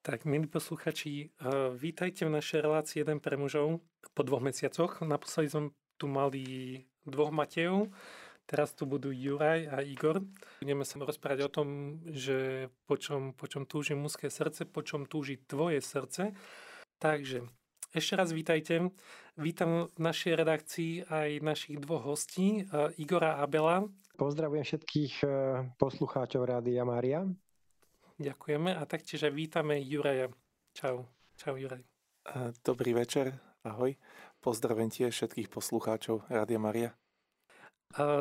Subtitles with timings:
[0.00, 3.84] Tak, milí posluchači, uh, vítajte v našej relácii Jeden pre mužov
[4.16, 5.04] po dvoch mesiacoch.
[5.04, 7.92] Naposledy som tu mali dvoch Matejov,
[8.48, 10.24] teraz tu budú Juraj a Igor.
[10.64, 15.04] Budeme sa rozprávať o tom, že po čom, po čom túži mužské srdce, po čom
[15.04, 16.32] túži tvoje srdce.
[16.96, 17.44] Takže,
[17.92, 18.96] ešte raz vítajte.
[19.36, 23.84] Vítam v našej redakcii aj našich dvoch hostí, uh, Igora a Abela.
[24.16, 25.30] Pozdravujem všetkých uh,
[25.76, 27.28] poslucháčov Rádia Mária.
[28.20, 30.28] Ďakujeme a taktiež aj vítame Juraja.
[30.76, 31.08] Čau.
[31.40, 31.80] Čau Juraj.
[32.60, 33.96] Dobrý večer, ahoj.
[34.44, 36.92] Pozdravím tie všetkých poslucháčov Rádia Maria.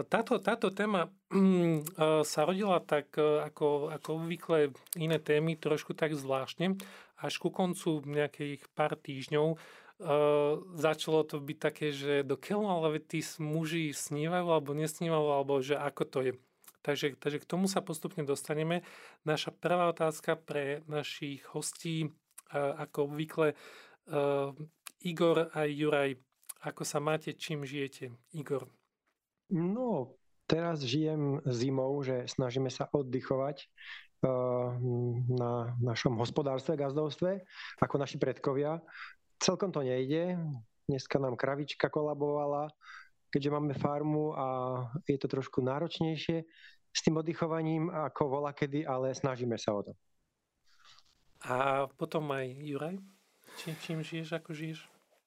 [0.08, 1.12] Táto, táto téma
[2.24, 6.80] sa rodila tak ako, ako obvykle iné témy trošku tak zvláštne.
[7.20, 9.60] Až ku koncu nejakých pár týždňov
[10.80, 15.76] začalo to byť také, že do keľu ale tí muži snívajú alebo nesnívajú, alebo že
[15.76, 16.34] ako to je.
[16.80, 18.88] Takže, takže k tomu sa postupne dostaneme.
[19.28, 22.16] Naša prvá otázka pre našich hostí,
[22.56, 23.54] ako obvykle,
[25.04, 26.18] Igor a Juraj,
[26.64, 28.16] ako sa máte, čím žijete?
[28.36, 28.68] Igor.
[29.52, 30.16] No,
[30.48, 33.70] teraz žijem zimou, že snažíme sa oddychovať
[35.32, 37.44] na našom hospodárstve, gazdovstve,
[37.80, 38.84] ako naši predkovia.
[39.40, 40.36] Celkom to nejde.
[40.90, 42.74] Dneska nám kravička kolabovala,
[43.30, 44.46] keďže máme farmu a
[45.06, 46.44] je to trošku náročnejšie
[46.90, 49.94] s tým oddychovaním ako vola kedy, ale snažíme sa o to.
[51.48, 52.98] A potom aj Juraj,
[53.64, 54.80] čím, čím žiješ, ako žiješ?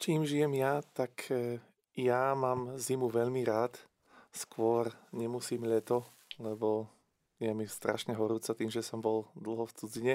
[0.02, 1.62] Čím žijem ja, tak e,
[1.96, 3.78] ja mám zimu veľmi rád.
[4.34, 6.04] Skôr nemusím leto,
[6.42, 6.90] lebo
[7.38, 10.14] je mi strašne horúco tým, že som bol dlho v cudzine.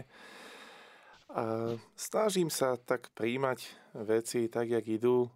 [1.27, 3.67] A snažím sa tak príjmať
[4.07, 5.31] veci tak, jak idú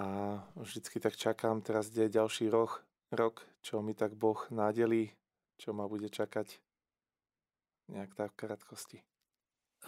[0.00, 0.04] a
[0.56, 2.80] vždycky tak čakám, teraz kde ďalší rok,
[3.12, 5.12] rok, čo mi tak Boh nádelí,
[5.60, 6.56] čo ma bude čakať
[7.92, 8.98] nejak tak v krátkosti.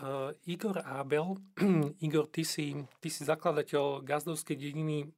[0.01, 1.37] Uh, Igor Abel,
[2.07, 5.09] Igor, ty si, ty si zakladateľ gazdovskej dediny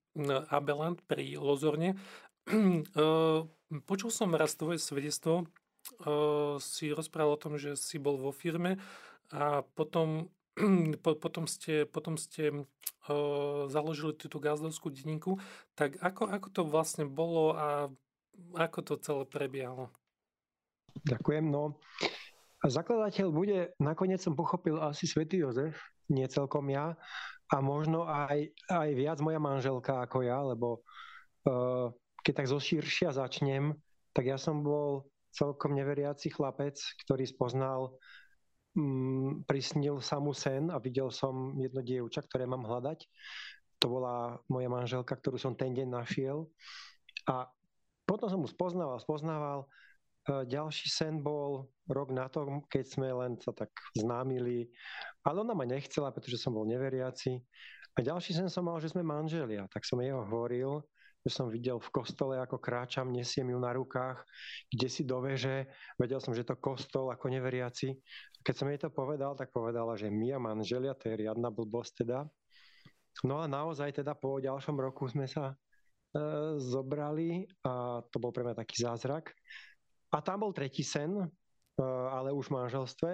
[0.51, 1.99] Abeland pri Lozorne.
[2.95, 3.49] Uh,
[3.89, 5.49] počul som raz tvoje svedectvo,
[6.05, 8.77] uh, si rozprával o tom, že si bol vo firme
[9.33, 10.29] a potom
[11.05, 15.39] po, potom ste, potom ste uh, založili túto gazdovskú denníku,
[15.75, 17.91] tak ako, ako to vlastne bolo a
[18.55, 19.91] ako to celé prebiehalo?
[21.03, 21.51] Ďakujem.
[21.51, 21.79] No,
[22.63, 25.75] zakladateľ bude, nakoniec som pochopil asi svätý Jozef,
[26.11, 26.95] nie celkom ja,
[27.51, 30.83] a možno aj, aj viac moja manželka ako ja, lebo
[31.51, 31.93] uh,
[32.25, 33.77] keď tak zoširšia začnem,
[34.17, 35.05] tak ja som bol
[35.35, 37.99] celkom neveriaci chlapec, ktorý spoznal
[38.75, 43.07] mm, prisnil sa sen a videl som jedno dievča, ktoré mám hľadať.
[43.83, 46.47] To bola moja manželka, ktorú som ten deň našiel.
[47.27, 47.49] A
[48.05, 49.59] potom som mu spoznával, spoznával.
[49.65, 54.69] E, ďalší sen bol rok na to, keď sme len sa tak známili,
[55.25, 57.41] ale ona ma nechcela, pretože som bol neveriaci.
[57.95, 60.83] A ďalší sen som mal, že sme manželia, tak som jeho hovoril
[61.25, 64.21] že som videl v kostole, ako kráčam, nesiem ju na rukách,
[64.69, 65.65] kde si do veže.
[65.97, 67.97] Vedel som, že to kostol ako neveriaci.
[68.45, 72.29] Keď som jej to povedal, tak povedala, že my manželia, to je riadna blbosť teda.
[73.25, 75.57] No a naozaj teda po ďalšom roku sme sa e,
[76.61, 79.33] zobrali a to bol pre mňa taký zázrak.
[80.13, 81.27] A tam bol tretí sen, e,
[82.13, 83.11] ale už v manželstve.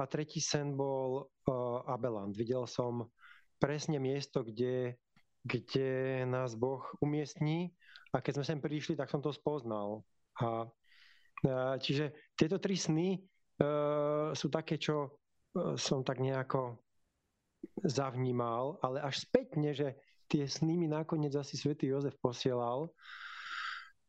[0.00, 1.52] A tretí sen bol e,
[1.92, 2.32] Abeland.
[2.32, 3.04] Videl som
[3.60, 4.96] presne miesto, kde
[5.44, 7.70] kde nás Boh umiestní
[8.16, 10.00] a keď sme sem prišli, tak som to spoznal.
[10.40, 10.64] A,
[11.78, 16.80] čiže tieto tri sny uh, sú také, čo uh, som tak nejako
[17.84, 22.88] zavnímal, ale až spätne, že tie sny mi nakoniec asi svätý Jozef posielal.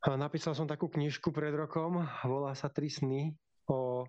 [0.06, 3.34] A napísal som takú knižku pred rokom, volá sa Tri sny
[3.67, 4.06] o,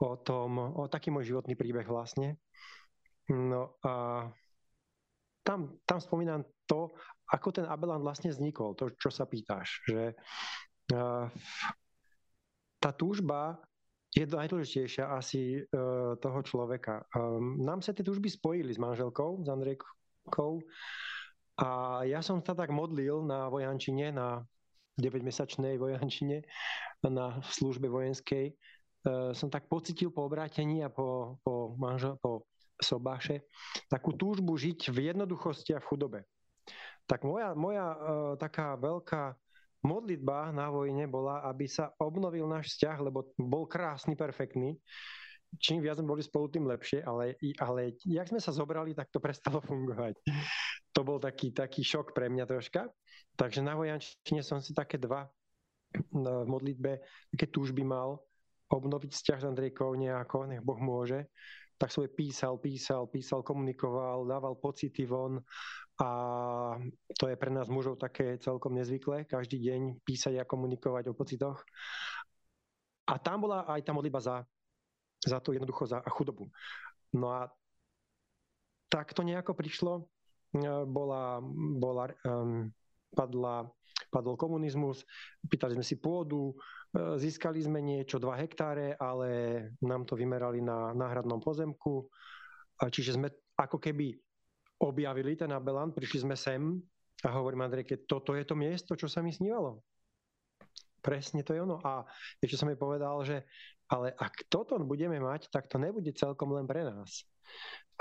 [0.00, 2.40] o tom, o taký môj životný príbeh vlastne.
[3.28, 4.26] No a
[5.46, 6.90] tam, tam spomínam to,
[7.30, 10.18] ako ten Abeland vlastne vznikol, to, čo sa pýtaš, že
[10.90, 11.30] uh,
[12.82, 13.62] tá túžba
[14.10, 17.06] je najdôležitejšia asi uh, toho človeka.
[17.14, 20.66] Um, nám sa tie túžby spojili s manželkou, s Andrejkou
[21.62, 24.42] a ja som sa tak modlil na vojančine, na
[24.98, 26.42] 9-mesačnej vojančine,
[27.06, 28.52] na službe vojenskej.
[29.06, 32.50] Uh, som tak pocitil po obrátení a po, po, manžel, po
[32.80, 33.44] sobáše
[33.88, 36.20] takú túžbu žiť v jednoduchosti a v chudobe.
[37.06, 37.98] Tak moja, moja uh,
[38.34, 39.38] taká veľká
[39.86, 44.74] modlitba na vojne bola, aby sa obnovil náš vzťah, lebo bol krásny, perfektný.
[45.62, 49.22] Čím viac sme boli spolu, tým lepšie, ale, ale jak sme sa zobrali, tak to
[49.22, 50.18] prestalo fungovať.
[50.92, 52.90] To bol taký, taký šok pre mňa troška.
[53.38, 55.28] Takže na vojančine som si také dva
[56.10, 56.92] no, v modlitbe,
[57.36, 58.18] také túžby mal
[58.66, 61.30] obnoviť vzťah s Andrejkou nejako, nech Boh môže
[61.76, 65.40] tak svoje písal, písal, písal, komunikoval, dával pocity von
[65.96, 66.08] a
[67.16, 71.64] to je pre nás mužov také celkom nezvyklé, každý deň písať a komunikovať o pocitoch.
[73.06, 74.44] A tam bola aj tá modliba za,
[75.24, 76.52] za to jednoducho za chudobu.
[77.16, 77.48] No a
[78.92, 80.04] tak to nejako prišlo,
[80.84, 81.40] bola,
[81.80, 82.72] bola um,
[83.16, 83.68] padla,
[84.16, 85.04] padol komunizmus,
[85.44, 86.56] pýtali sme si pôdu,
[86.96, 89.28] e, získali sme niečo, 2 hektáre, ale
[89.84, 92.08] nám to vymerali na náhradnom pozemku.
[92.80, 93.28] Čiže sme
[93.60, 94.16] ako keby
[94.80, 96.76] objavili ten Abeland, prišli sme sem
[97.24, 99.80] a hovorím Andrejke, toto je to miesto, čo sa mi snívalo.
[101.00, 101.80] Presne to je ono.
[101.80, 102.04] A
[102.40, 103.44] ešte som jej povedal, že
[103.88, 107.22] ale ak toto budeme mať, tak to nebude celkom len pre nás.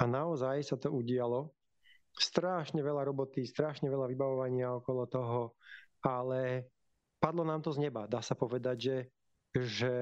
[0.01, 1.53] A naozaj sa to udialo
[2.15, 5.39] strašne veľa roboty, strašne veľa vybavovania okolo toho,
[6.05, 6.69] ale
[7.17, 8.05] padlo nám to z neba.
[8.05, 8.97] Dá sa povedať, že,
[9.57, 9.93] že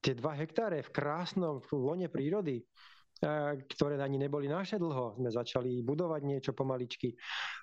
[0.00, 2.64] tie dva hektáre v krásnom lone prírody,
[3.76, 7.12] ktoré ani neboli naše dlho, sme začali budovať niečo pomaličky,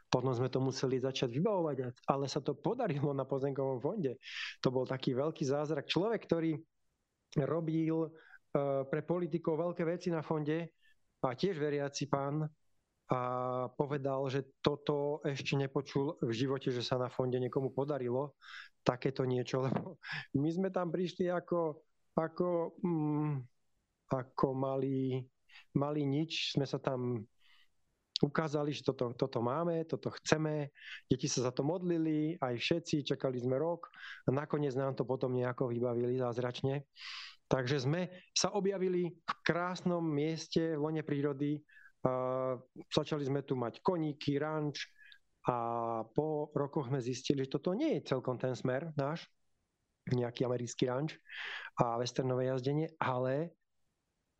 [0.05, 4.21] potom sme to museli začať vybavovať, ale sa to podarilo na pozemkovom fonde.
[4.61, 5.89] To bol taký veľký zázrak.
[5.89, 6.55] Človek, ktorý
[7.43, 8.09] robil e,
[8.87, 10.71] pre politikov veľké veci na fonde
[11.25, 12.45] a tiež veriaci pán,
[13.07, 13.19] a
[13.71, 18.35] povedal, že toto ešte nepočul v živote, že sa na fonde niekomu podarilo
[18.83, 19.99] takéto niečo, lebo
[20.35, 21.83] my sme tam prišli ako,
[22.19, 23.33] ako, mm,
[24.11, 25.23] ako mali,
[25.79, 27.23] mali nič, sme sa tam
[28.17, 30.73] ukázali, že toto, toto máme, toto chceme,
[31.05, 33.87] deti sa za to modlili, aj všetci, čakali sme rok
[34.25, 36.83] a nakoniec nám to potom nejako vybavili zázračne.
[37.47, 41.63] Takže sme sa objavili v krásnom mieste v lone prírody,
[42.91, 44.87] začali sme tu mať koníky, ranč
[45.47, 45.55] a
[46.03, 49.23] po rokoch sme zistili, že toto nie je celkom ten smer náš,
[50.11, 51.15] nejaký americký ranč
[51.79, 53.55] a westernové jazdenie, ale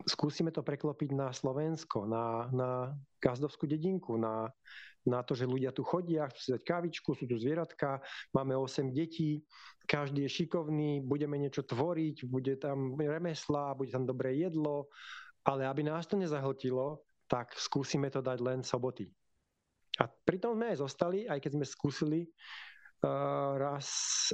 [0.04, 2.70] skúsime to preklopiť na Slovensko, na, na
[3.18, 4.52] gazdovskú dedinku, na,
[5.08, 7.98] na to, že ľudia tu chodia, chcú si dať kávičku, sú tu zvieratka,
[8.36, 9.42] máme 8 detí,
[9.88, 14.92] každý je šikovný, budeme niečo tvoriť, bude tam remesla, bude tam dobré jedlo,
[15.42, 19.06] ale aby nás to nezahltilo, tak skúsime to dať len soboty.
[20.00, 22.20] A pritom sme aj zostali, aj keď sme skúsili
[23.04, 23.86] uh, raz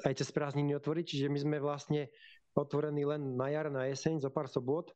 [0.05, 2.12] aj cez prázdniny otvoriť, čiže my sme vlastne
[2.55, 4.94] otvorení len na jar, na jeseň, zo pár sobot.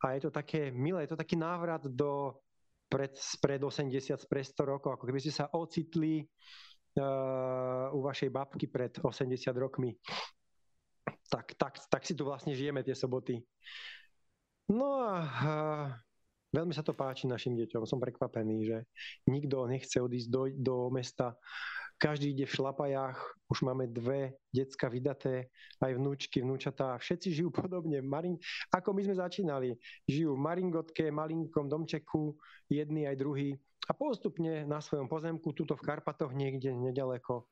[0.00, 2.38] A je to také milé, je to taký návrat do
[2.86, 8.70] pred, pred 80, pred 100 rokov, ako keby ste sa ocitli uh, u vašej babky
[8.70, 9.92] pred 80 rokmi.
[11.28, 13.42] Tak, tak, tak si tu vlastne žijeme tie soboty.
[14.70, 15.88] No a uh,
[16.48, 17.84] Veľmi sa to páči našim deťom.
[17.84, 18.76] Som prekvapený, že
[19.28, 21.36] nikto nechce odísť do, do mesta.
[21.98, 23.18] Každý ide v šlapajách,
[23.50, 25.50] už máme dve decka vydaté,
[25.82, 26.94] aj vnúčky, vnúčatá.
[26.94, 28.38] Všetci žijú podobne, Marin,
[28.70, 29.74] ako my sme začínali.
[30.06, 32.38] Žijú v Maringotke, malinkom domčeku,
[32.70, 33.58] jedný aj druhý.
[33.90, 37.50] A postupne na svojom pozemku, tuto v Karpatoch niekde nedaleko.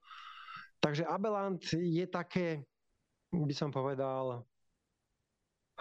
[0.78, 2.62] Takže Abeland je také,
[3.34, 4.46] by som povedal,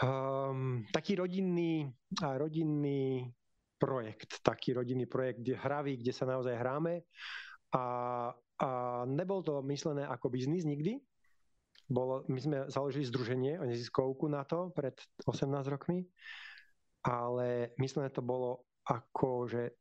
[0.04, 1.88] um, taký rodinný,
[2.20, 3.32] rodinný
[3.80, 7.04] projekt, taký rodinný projekt, kde hravý, kde sa naozaj hráme
[7.76, 7.86] a,
[8.60, 8.70] a
[9.06, 11.00] nebol to myslené ako biznis nikdy.
[11.86, 14.98] Bolo, my sme založili združenie a neziskovku na to pred
[15.30, 16.02] 18 rokmi,
[17.06, 19.74] ale myslené to bolo ako, že e,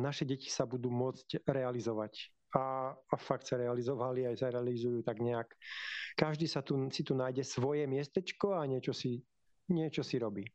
[0.00, 2.32] naše deti sa budú môcť realizovať.
[2.56, 5.52] A, a fakt sa realizovali, aj sa realizujú tak nejak.
[6.16, 9.20] Každý sa tu, si tu nájde svoje miestečko a niečo si
[9.68, 10.46] niečo si robí.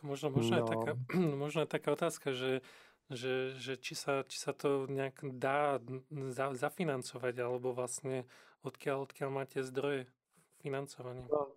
[0.00, 0.60] To možno, možno, no.
[0.60, 0.92] je taká,
[1.42, 2.60] možno je taká otázka, že,
[3.08, 5.80] že, že či, sa, či sa to nejak dá
[6.32, 8.28] za, zafinancovať, alebo vlastne
[8.66, 10.10] odkiaľ, odkiaľ máte zdroje
[10.60, 11.24] financovania.
[11.30, 11.54] No,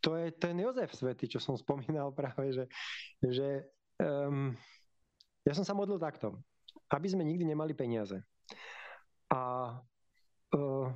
[0.00, 2.64] to je ten Jozef Svety, čo som spomínal práve, že,
[3.22, 3.66] že
[3.98, 4.54] um,
[5.42, 6.38] ja som sa modlil takto,
[6.94, 8.22] aby sme nikdy nemali peniaze.
[9.32, 9.74] A
[10.54, 10.86] uh,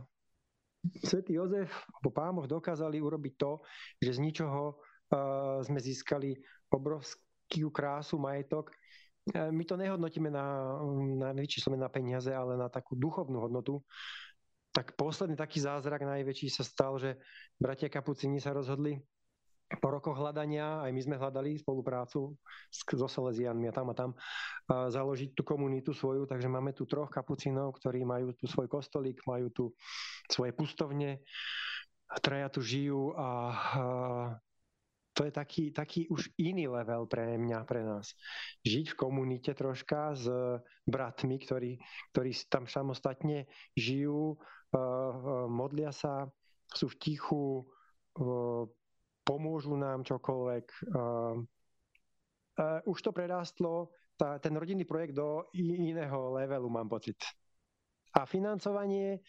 [1.02, 3.62] Svetý Jozef alebo pámoch dokázali urobiť to,
[4.02, 6.36] že z ničoho uh, sme získali
[6.70, 8.70] obrovskú krásu, majetok.
[9.32, 10.76] Uh, my to nehodnotíme na,
[11.18, 13.82] na nevyčísleme na peniaze, ale na takú duchovnú hodnotu.
[14.70, 17.16] Tak posledný taký zázrak najväčší sa stal, že
[17.56, 19.00] bratia kapucini sa rozhodli
[19.66, 22.38] po rokoch hľadania, aj my sme hľadali spoluprácu
[22.70, 24.10] so Salesianmi a tam a tam,
[24.70, 29.26] a založiť tú komunitu svoju, takže máme tu troch kapucinov, ktorí majú tu svoj kostolík,
[29.26, 29.64] majú tu
[30.30, 31.18] svoje pustovne,
[32.22, 33.30] traja tu žijú a, a
[35.16, 38.12] to je taký, taký už iný level pre mňa, pre nás.
[38.62, 40.28] Žiť v komunite troška s
[40.84, 41.80] bratmi, ktorí,
[42.12, 44.36] ktorí tam samostatne žijú,
[45.48, 46.28] modlia sa,
[46.68, 47.64] sú v tichu,
[49.26, 50.64] pomôžu nám čokoľvek.
[50.94, 51.42] uh,
[52.86, 57.18] už to prerástlo tá, ten rodinný projekt do iného levelu, mám pocit.
[58.16, 59.20] A financovanie,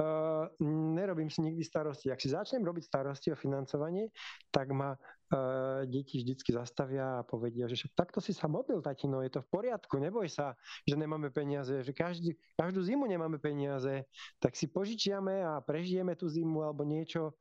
[0.00, 0.48] uh,
[0.96, 2.08] nerobím si nikdy starosti.
[2.08, 4.08] Ak si začnem robiť starosti o financovanie,
[4.48, 9.20] tak ma uh, deti vždycky zastavia a povedia, že však takto si sa modlil, tatino,
[9.20, 10.56] je to v poriadku, neboj sa,
[10.88, 14.08] že nemáme peniaze, že každý, každú zimu nemáme peniaze,
[14.40, 17.36] tak si požičiame a prežijeme tú zimu alebo niečo.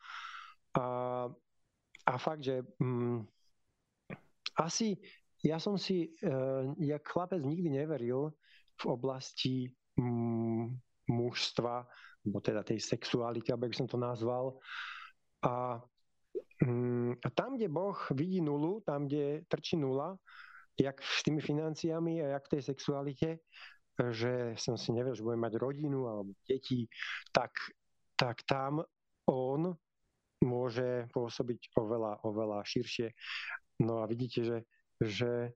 [0.75, 1.31] A,
[2.12, 3.24] a fakt, že um,
[4.60, 5.00] asi
[5.41, 8.36] ja som si, uh, jak chlapec nikdy neveril
[8.77, 10.75] v oblasti um,
[11.08, 11.88] mužstva,
[12.22, 14.60] alebo teda tej sexuality, alebo by som to nazval.
[15.41, 15.82] A,
[16.62, 20.13] um, a tam, kde Boh vidí nulu, tam, kde trčí nula,
[20.77, 23.30] jak s tými financiami a jak v tej sexualite,
[24.13, 26.89] že som si nevedel, že budem mať rodinu alebo deti,
[27.34, 27.53] tak,
[28.18, 28.82] tak tam
[29.30, 29.74] on
[30.42, 33.14] môže pôsobiť oveľa, oveľa širšie.
[33.86, 34.58] No a vidíte, že
[35.02, 35.50] že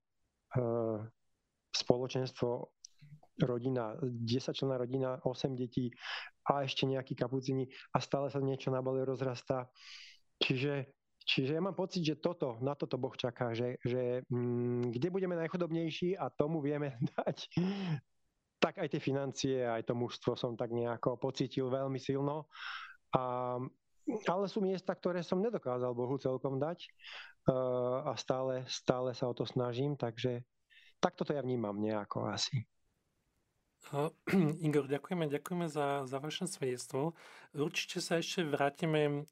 [0.58, 0.98] uh,
[1.70, 2.74] spoločenstvo
[3.46, 5.94] rodina, 10 člená rodina, 8 detí
[6.50, 9.68] a ešte nejaký kapucini a stále sa niečo na bale rozrastá.
[10.40, 10.88] Čiže,
[11.22, 15.36] čiže ja mám pocit, že toto, na toto Boh čaká, že, že mm, kde budeme
[15.36, 17.38] najchodobnejší a tomu vieme dať,
[18.64, 22.48] tak aj tie financie, aj to mužstvo som tak nejako pocitil veľmi silno.
[23.14, 23.60] A,
[24.06, 26.86] ale sú miesta, ktoré som nedokázal Bohu celkom dať
[28.06, 30.46] a stále, stále sa o to snažím, takže
[31.02, 32.66] takto to ja vnímam nejako asi.
[34.66, 37.14] Igor, ďakujeme, ďakujeme za, za vaše svedectvo.
[37.54, 39.30] Určite sa ešte vrátime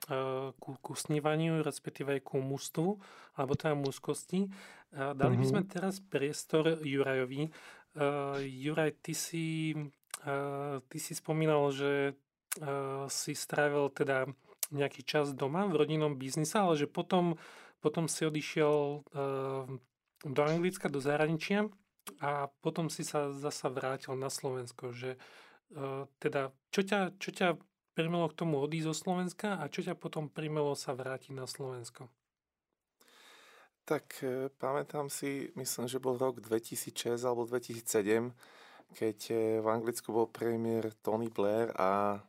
[0.62, 3.02] ku, ku snívaniu, respektíve aj ku mústvu,
[3.34, 4.54] alebo teda múzkosti.
[4.94, 5.70] Dali by sme mhm.
[5.74, 7.50] teraz priestor Jurajovi.
[8.46, 9.74] Juraj, ty si,
[10.90, 12.14] ty si spomínal, že
[13.10, 14.30] si strávil teda
[14.74, 17.38] nejaký čas doma v rodinnom biznise, ale že potom
[17.84, 19.68] potom si odišiel uh,
[20.24, 21.68] do Anglicka, do zahraničia
[22.24, 25.20] a potom si sa zasa vrátil na Slovensko, že
[25.76, 27.60] uh, teda, čo ťa, čo ťa
[27.92, 32.08] primelo k tomu odísť zo Slovenska a čo ťa potom primelo sa vrátiť na Slovensko?
[33.84, 38.32] Tak e, pamätám si, myslím, že bol rok 2006 alebo 2007,
[38.96, 39.18] keď
[39.60, 42.24] v Anglicku bol premiér Tony Blair a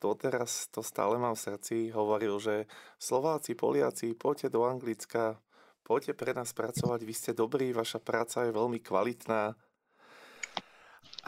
[0.00, 2.64] doteraz to stále mám v srdci, hovoril, že
[2.96, 5.36] Slováci, Poliaci, poďte do Anglicka,
[5.84, 9.54] poďte pre nás pracovať, vy ste dobrí, vaša práca je veľmi kvalitná.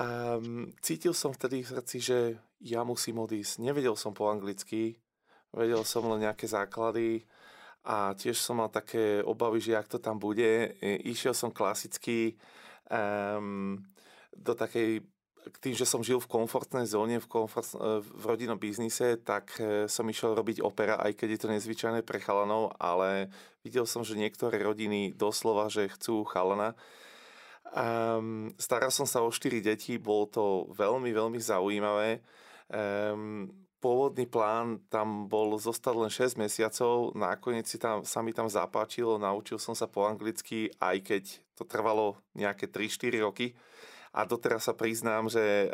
[0.01, 0.07] A
[0.41, 2.19] mm, cítil som vtedy v srdci, že
[2.65, 3.61] ja musím odísť.
[3.61, 4.97] Nevedel som po anglicky,
[5.53, 7.29] vedel som len nejaké základy
[7.85, 10.79] a tiež som mal také obavy, že ak to tam bude.
[10.81, 12.39] Išiel som klasicky
[12.89, 13.83] um,
[14.33, 15.03] do takej
[15.43, 19.51] k tým, že som žil v komfortnej zóne, v, komfort, e, v rodinnom biznise, tak
[19.59, 23.27] e, som išiel robiť opera, aj keď je to nezvyčajné pre chalanov, ale
[23.67, 26.79] videl som, že niektoré rodiny doslova, že chcú chalana.
[27.73, 30.45] Um, staral som sa o 4 deti, bolo to
[30.77, 32.21] veľmi, veľmi zaujímavé.
[32.69, 33.49] Um,
[33.83, 39.19] pôvodný plán tam bol zostať len 6 mesiacov, nakoniec si tam, sa mi tam zapáčilo,
[39.19, 41.23] naučil som sa po anglicky, aj keď
[41.59, 43.57] to trvalo nejaké 3-4 roky.
[44.13, 45.73] A doteraz sa priznám, že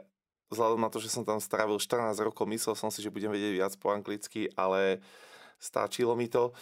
[0.48, 3.52] vzhľadom na to, že som tam strávil 14 rokov, myslel som si, že budem vedieť
[3.52, 5.02] viac po anglicky, ale
[5.58, 6.54] stáčilo mi to.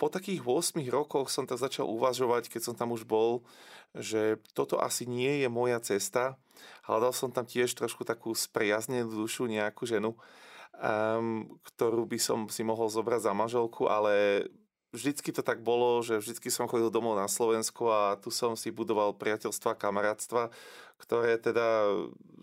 [0.00, 3.44] Po takých 8 rokoch som tak začal uvažovať, keď som tam už bol,
[3.92, 6.40] že toto asi nie je moja cesta.
[6.88, 10.16] Hľadal som tam tiež trošku takú spriaznenú dušu, nejakú ženu,
[11.76, 14.46] ktorú by som si mohol zobrať za manželku, ale
[14.92, 18.68] vždycky to tak bolo, že vždycky som chodil domov na Slovensku a tu som si
[18.68, 20.52] budoval priateľstva, kamarátstva,
[21.00, 21.88] ktoré teda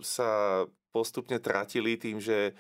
[0.02, 2.58] sa postupne tratili tým, že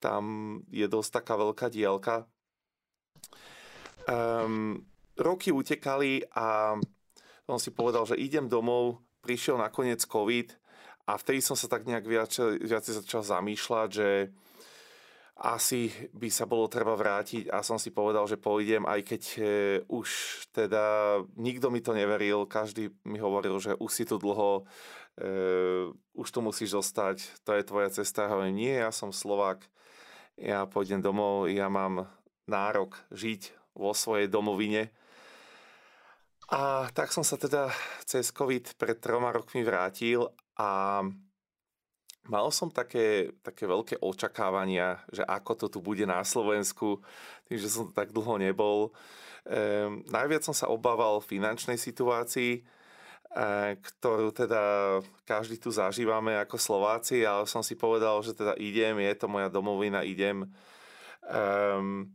[0.00, 0.24] tam
[0.72, 2.24] je dosť taká veľká dielka.
[4.08, 4.86] Um,
[5.20, 6.78] roky utekali a
[7.46, 10.54] som si povedal, že idem domov, prišiel nakoniec COVID
[11.06, 14.08] a vtedy som sa tak nejak viac, viac začal zamýšľať, že
[15.36, 19.40] asi by sa bolo treba vrátiť a som si povedal, že pôjdem, aj keď e,
[19.84, 20.08] už
[20.48, 24.64] teda nikto mi to neveril, každý mi hovoril, že už si tu dlho,
[25.20, 25.32] e,
[26.16, 28.32] už tu musíš zostať, to je tvoja cesta.
[28.32, 29.60] Hovorím, nie, ja som Slovák,
[30.40, 32.08] ja pôjdem domov, ja mám
[32.48, 34.88] nárok žiť vo svojej domovine.
[36.48, 37.68] A tak som sa teda
[38.08, 41.02] cez COVID pred troma rokmi vrátil a
[42.26, 46.98] Mal som také, také veľké očakávania, že ako to tu bude na Slovensku,
[47.46, 48.90] tým, že som to tak dlho nebol.
[49.46, 52.62] Ehm, najviac som sa obával finančnej situácii, e,
[53.78, 54.62] ktorú teda
[55.22, 59.46] každý tu zažívame ako Slováci, ale som si povedal, že teda idem, je to moja
[59.46, 60.50] domovina, idem.
[61.30, 62.10] Ehm,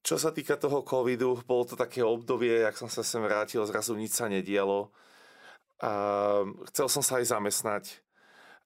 [0.00, 3.92] čo sa týka toho covidu, bolo to také obdobie, jak som sa sem vrátil, zrazu
[3.96, 4.88] nič sa nedialo.
[5.80, 7.84] Um, chcel som sa aj zamestnať.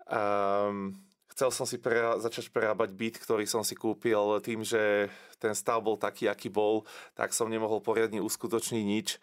[0.04, 0.92] Um,
[1.32, 5.08] chcel som si prera- začať prerábať byt, ktorý som si kúpil tým, že
[5.40, 6.84] ten stav bol taký, aký bol,
[7.16, 9.18] tak som nemohol poriadne uskutočniť nič.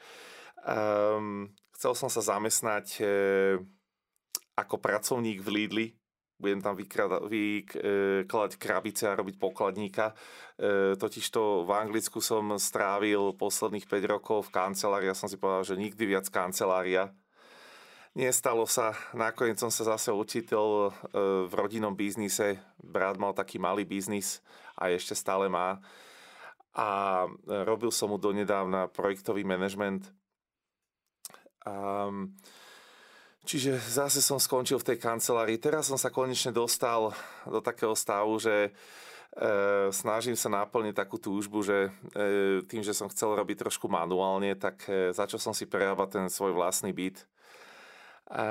[0.61, 3.05] Um, chcel som sa zamestnať e,
[4.53, 5.87] ako pracovník v Lidli,
[6.41, 10.13] budem tam vykladať krabice a robiť pokladníka.
[10.57, 15.65] E, totižto v Anglicku som strávil posledných 5 rokov v kancelárii a som si povedal,
[15.65, 17.13] že nikdy viac kancelária.
[18.11, 20.89] Nestalo sa, nakoniec som sa zase učiteľ e,
[21.47, 22.59] v rodinnom biznise.
[22.83, 24.43] Brat mal taký malý biznis
[24.75, 25.79] a ešte stále má.
[26.75, 30.07] A robil som mu donedávna projektový manažment.
[33.43, 35.59] Čiže zase som skončil v tej kancelárii.
[35.59, 37.15] Teraz som sa konečne dostal
[37.47, 38.71] do takého stavu, že e,
[39.95, 44.83] snažím sa naplniť takú túžbu, že e, tým, že som chcel robiť trošku manuálne, tak
[45.15, 47.23] začal som si prerábať ten svoj vlastný byt.
[48.31, 48.45] A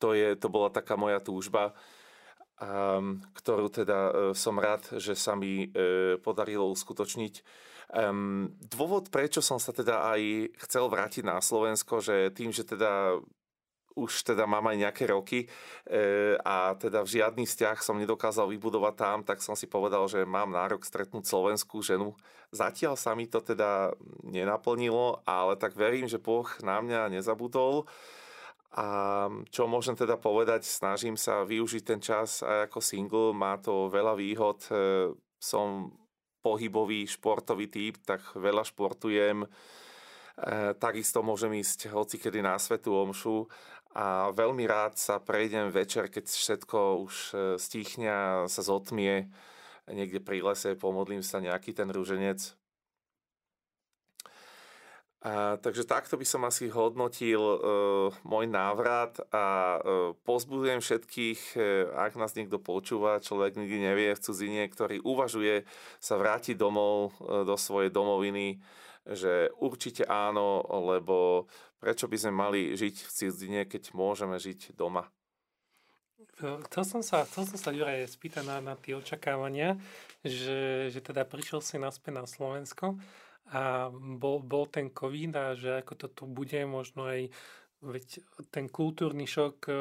[0.00, 1.76] to, je, to bola taká moja túžba,
[2.58, 7.34] a, ktorú teda e, som rád, že sa mi e, podarilo uskutočniť.
[7.88, 13.16] Um, dôvod, prečo som sa teda aj chcel vrátiť na Slovensko, že tým, že teda
[13.98, 15.48] už teda mám aj nejaké roky e,
[16.38, 20.54] a teda v žiadny vzťah som nedokázal vybudovať tam, tak som si povedal, že mám
[20.54, 22.14] nárok stretnúť slovenskú ženu.
[22.54, 27.84] Zatiaľ sa mi to teda nenaplnilo, ale tak verím, že Boh na mňa nezabudol.
[28.78, 28.86] A
[29.48, 34.14] čo môžem teda povedať, snažím sa využiť ten čas aj ako single, má to veľa
[34.14, 34.60] výhod.
[34.68, 35.92] E, som
[36.44, 39.44] pohybový, športový typ, tak veľa športujem.
[39.44, 39.48] E,
[40.78, 43.48] takisto môžem ísť hocikedy na svetu omšu
[43.98, 49.26] a veľmi rád sa prejdem večer, keď všetko už e, stichne sa zotmie.
[49.90, 52.54] Niekde pri lese, pomodlím sa nejaký ten rúženec.
[55.18, 57.56] A, takže takto by som asi hodnotil e,
[58.22, 64.22] môj návrat a e, pozbudujem všetkých, e, ak nás niekto počúva, človek nikdy nevie v
[64.22, 65.66] cudzine, ktorý uvažuje
[65.98, 68.62] sa vrátiť domov e, do svojej domoviny,
[69.12, 71.48] že určite áno, lebo
[71.80, 75.08] prečo by sme mali žiť v cudzine, keď môžeme žiť doma?
[76.38, 79.74] Chcel som sa, chcel som sa Juraj, spýtať na, na tie očakávania,
[80.22, 82.94] že, že teda prišiel si naspäť na Slovensko
[83.50, 87.32] a bol, bol ten COVID a že ako to tu bude, možno aj
[87.78, 89.72] veď ten kultúrny šok e,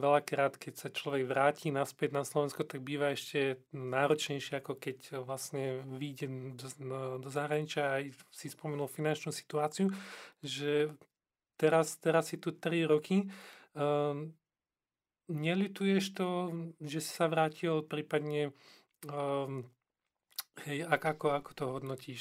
[0.00, 5.84] veľakrát, keď sa človek vráti naspäť na Slovensko, tak býva ešte náročnejšie, ako keď vlastne
[5.84, 9.92] vyjde do, zahraničia aj si spomenul finančnú situáciu,
[10.40, 10.96] že
[11.60, 13.28] teraz, teraz si tu 3 roky.
[13.76, 14.32] Um,
[15.28, 16.28] nelituješ to,
[16.80, 18.56] že si sa vrátil, prípadne
[19.08, 19.64] um,
[20.64, 22.20] hej, ako, ako to hodnotíš?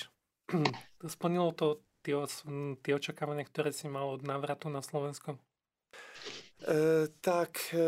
[1.08, 2.16] Splnilo to tie,
[2.82, 5.38] tie očakávania, ktoré si mal od návratu na Slovensko?
[6.62, 7.86] E, tak e, e,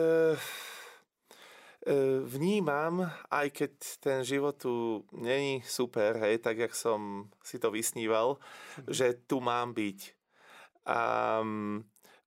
[2.26, 8.42] vnímam, aj keď ten život tu není super, hej, tak jak som si to vysníval,
[8.82, 8.90] mhm.
[8.90, 10.00] že tu mám byť.
[10.84, 11.40] A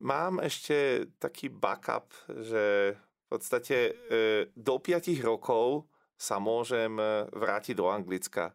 [0.01, 3.92] mám ešte taký backup, že v podstate e,
[4.55, 8.55] do 5 rokov sa môžem e, vrátiť do Anglicka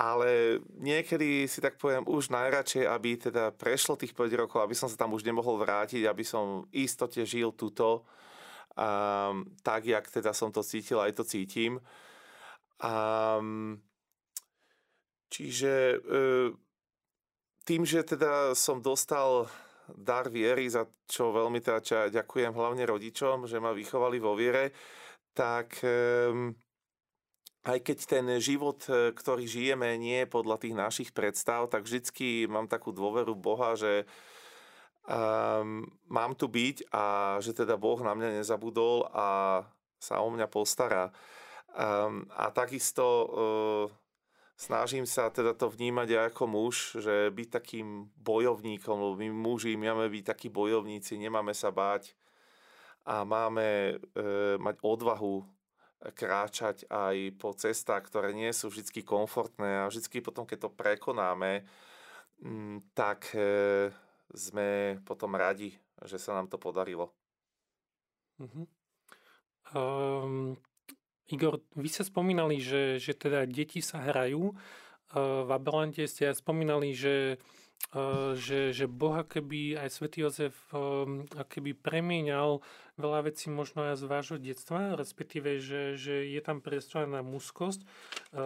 [0.00, 4.88] ale niekedy si tak poviem už najradšej, aby teda prešlo tých 5 rokov, aby som
[4.88, 8.08] sa tam už nemohol vrátiť, aby som istote žil túto
[8.80, 11.84] um, tak, jak teda som to cítil, aj to cítim.
[12.80, 13.84] Um,
[15.28, 16.48] čiže uh,
[17.68, 19.52] tým, že teda som dostal
[19.92, 24.72] dar viery, za čo veľmi teda ďakujem hlavne rodičom, že ma vychovali vo viere,
[25.36, 26.56] tak um,
[27.60, 32.48] aj keď ten život, e, ktorý žijeme, nie je podľa tých našich predstav, tak vždycky
[32.48, 34.08] mám takú dôveru Boha, že
[35.04, 39.60] um, mám tu byť a že teda Boh na mňa nezabudol a
[40.00, 41.12] sa o mňa postará.
[41.76, 43.28] Um, a takisto uh,
[44.56, 49.76] snažím sa teda to vnímať aj ako muž, že byť takým bojovníkom, lebo my muži
[49.76, 52.16] máme byť takí bojovníci, nemáme sa báť
[53.04, 55.59] a máme uh, mať odvahu
[56.00, 61.60] kráčať aj po cestách, ktoré nie sú vždy komfortné a vždy potom, keď to prekonáme,
[62.40, 63.92] mm, tak e,
[64.32, 65.76] sme potom radi,
[66.08, 67.12] že sa nám to podarilo.
[68.40, 68.64] Uh-huh.
[69.76, 70.56] Um,
[71.28, 74.56] Igor, vy ste spomínali, že, že teda deti sa hrajú.
[75.12, 77.36] Uh, v Abelante ste spomínali, že
[78.38, 80.54] že, že Boh keby aj svätý Jozef
[81.34, 82.62] keby premieňal
[82.94, 87.82] veľa vecí možno aj z vášho detstva, respektíve, že, že je tam priestor na mužskosť.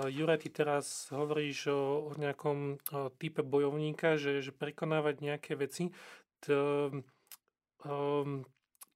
[0.09, 2.81] Juraj, ty teraz hovoríš o, o nejakom
[3.21, 5.93] type bojovníka, že, že prekonávať nejaké veci.
[6.41, 6.49] T,
[7.85, 8.47] um,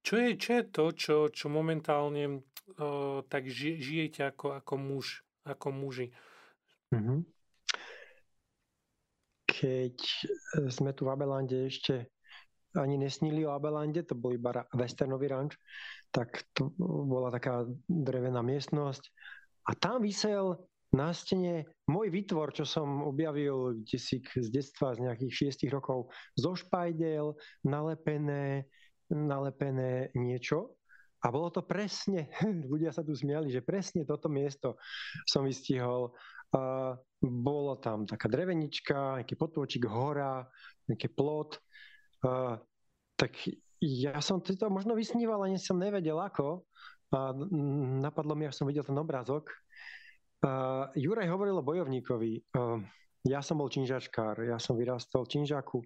[0.01, 5.07] čo, je, čo je to, čo, čo momentálne uh, tak ži, žijete ako, ako muž,
[5.45, 6.09] ako muži?
[6.95, 7.38] Mm-hmm
[9.59, 10.19] keď e,
[10.71, 12.15] sme tu v Abelande ešte
[12.79, 15.59] ani nesnili o Abelande, to bol iba westernový ranč,
[16.15, 19.03] tak to bola taká drevená miestnosť
[19.67, 20.57] a tam vysel
[20.89, 26.57] na stene môj výtvor, čo som objavil si z detstva, z nejakých šiestich rokov, zo
[26.57, 27.37] špajdel,
[27.69, 28.65] nalepené,
[29.13, 30.81] nalepené niečo.
[31.19, 32.31] A bolo to presne,
[32.73, 34.81] ľudia sa tu smiali, že presne toto miesto
[35.29, 36.17] som vystihol
[36.55, 40.47] a bolo tam taká drevenička, nejaký potôčik, hora,
[40.89, 41.61] nejaký plot.
[42.25, 42.57] A,
[43.19, 43.35] tak
[43.83, 46.65] ja som to možno vysníval, ani som nevedel ako.
[47.13, 47.33] A
[48.05, 49.51] napadlo mi, až som videl ten obrázok.
[50.45, 52.55] A Juraj hovoril o bojovníkovi.
[52.55, 52.79] A
[53.27, 55.83] ja som bol činžačkár, ja som vyrastol v činžaku.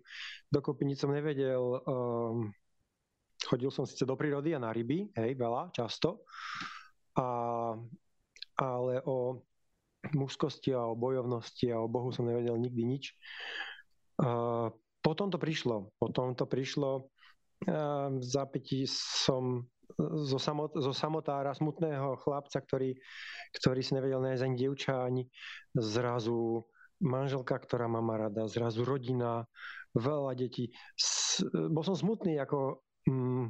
[0.52, 1.62] Dokopy nič som nevedel.
[1.88, 2.52] Um,
[3.42, 6.28] chodil som síce do prírody a na ryby, hej, veľa, často.
[7.16, 7.26] A,
[8.60, 9.40] ale o
[10.10, 13.04] mužskosti a o bojovnosti a o Bohu som nevedel nikdy nič.
[15.02, 15.94] Potom to prišlo.
[16.02, 17.06] Potom to prišlo.
[18.18, 19.70] V zápätí som
[20.26, 22.98] zo, samot, zo samotára, smutného chlapca, ktorý,
[23.54, 25.22] ktorý si nevedel nájsť ani dievča, ani
[25.76, 26.66] zrazu
[27.02, 29.46] manželka, ktorá ma rada, zrazu rodina,
[29.94, 30.70] veľa detí.
[31.52, 33.46] Bol som smutný ako mm,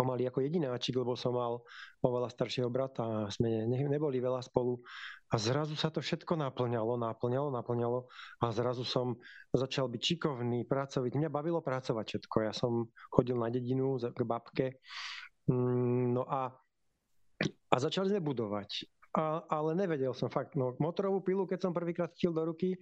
[0.00, 1.60] pomaly ako jedináčik, lebo som mal
[2.00, 4.80] oveľa staršieho brata a sme ne, neboli veľa spolu.
[5.28, 8.08] A zrazu sa to všetko naplňalo, naplňalo, naplňalo
[8.40, 9.20] a zrazu som
[9.52, 11.20] začal byť šikovný, pracovať.
[11.20, 12.36] Mňa bavilo pracovať všetko.
[12.48, 14.80] Ja som chodil na dedinu k babke.
[15.52, 16.48] Mm, no a,
[17.68, 20.54] a začali sme budovať a, ale nevedel som fakt.
[20.54, 22.78] No, motorovú pilu, keď som prvýkrát chytil do ruky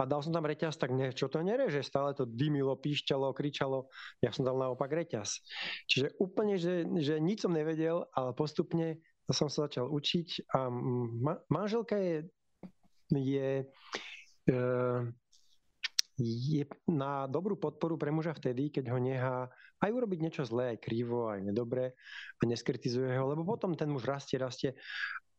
[0.00, 3.92] a dal som tam reťaz, tak ne, čo to nereže, stále to dymilo, píšťalo, kričalo.
[4.24, 5.44] Ja som dal naopak reťaz.
[5.88, 11.34] Čiže úplne, že, že nič som nevedel, ale postupne som sa začal učiť a ma,
[11.50, 12.16] manželka je,
[13.10, 13.50] je,
[14.46, 14.54] e,
[16.16, 19.50] je na dobrú podporu pre muža vtedy, keď ho nechá
[19.82, 21.92] aj urobiť niečo zlé, aj krivo, aj nedobre
[22.38, 24.72] a neskritizuje ho, lebo potom ten muž rastie, rastie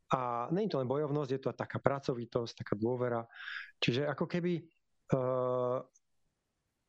[0.07, 3.27] a je to len bojovnosť, je to taká pracovitosť, taká dôvera.
[3.83, 4.63] Čiže ako keby
[5.11, 5.83] uh,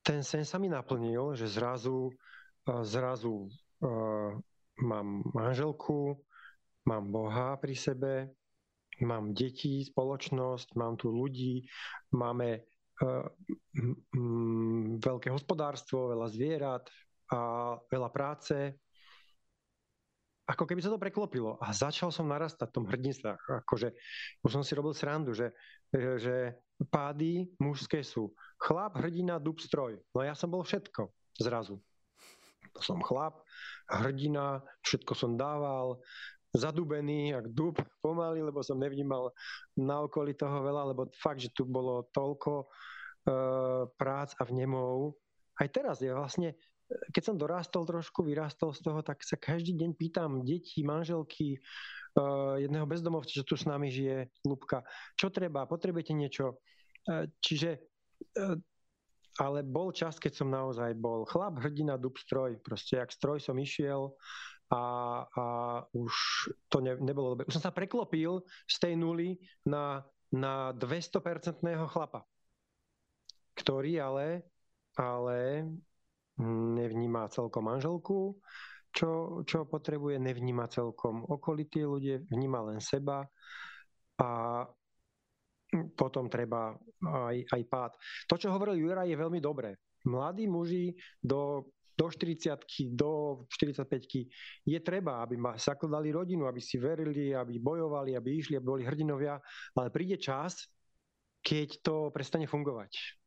[0.07, 3.50] ten sen sa mi naplnil, že zrazu, uh, zrazu
[3.83, 4.31] uh,
[4.87, 6.14] mám manželku,
[6.87, 8.14] mám Boha pri sebe,
[9.02, 11.66] mám deti, spoločnosť, mám tu ľudí,
[12.14, 13.26] máme uh,
[14.14, 16.87] m, veľké hospodárstvo, veľa zvierat
[17.35, 18.78] a veľa práce
[20.49, 23.37] ako keby sa to preklopilo a začal som narastať v tom hrdinstve.
[23.37, 23.93] Akože
[24.41, 25.53] už som si robil srandu, že,
[25.93, 26.57] že,
[26.89, 29.99] pády mužské sú chlap, hrdina, dub, stroj.
[30.15, 31.11] No ja som bol všetko
[31.43, 31.83] zrazu.
[32.79, 33.43] Som chlap,
[33.91, 35.99] hrdina, všetko som dával,
[36.55, 39.35] zadubený, jak dub, pomaly, lebo som nevnímal
[39.77, 45.19] na okolí toho veľa, lebo fakt, že tu bolo toľko uh, prác a vnemov.
[45.59, 46.55] Aj teraz je vlastne
[46.88, 51.61] keď som dorástol trošku, vyrástol z toho, tak sa každý deň pýtam detí, manželky,
[52.16, 54.85] uh, jedného bezdomovca, čo tu s nami žije, Lubka,
[55.16, 56.61] čo treba, potrebujete niečo.
[57.05, 57.85] Uh, čiže,
[58.40, 58.57] uh,
[59.38, 62.59] ale bol čas, keď som naozaj bol chlap, hrdina, dub, stroj.
[62.64, 64.16] Proste, jak stroj som išiel
[64.72, 64.83] a,
[65.24, 65.44] a
[65.94, 66.12] už
[66.68, 67.46] to ne, nebolo dobre.
[67.46, 70.03] Už som sa preklopil z tej nuly na,
[70.35, 72.27] na 200% chlapa,
[73.55, 74.27] ktorý ale
[74.98, 75.62] ale
[76.38, 78.38] nevníma celkom manželku,
[78.94, 83.27] čo, čo potrebuje, nevníma celkom okolití ľudia, vníma len seba
[84.18, 84.31] a
[85.94, 86.72] potom treba
[87.05, 87.92] aj, aj pád.
[88.33, 89.77] To, čo hovoril Jura, je veľmi dobré.
[90.09, 92.64] Mladí muži do, do 40
[92.96, 98.57] do 45 je treba, aby ma zakladali rodinu, aby si verili, aby bojovali, aby išli,
[98.57, 99.37] aby boli hrdinovia,
[99.77, 100.64] ale príde čas,
[101.44, 103.17] keď to prestane fungovať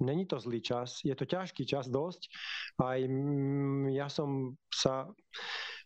[0.00, 2.32] Není to zlý čas, je to ťažký čas dosť.
[2.80, 2.98] Aj
[3.92, 5.12] ja som sa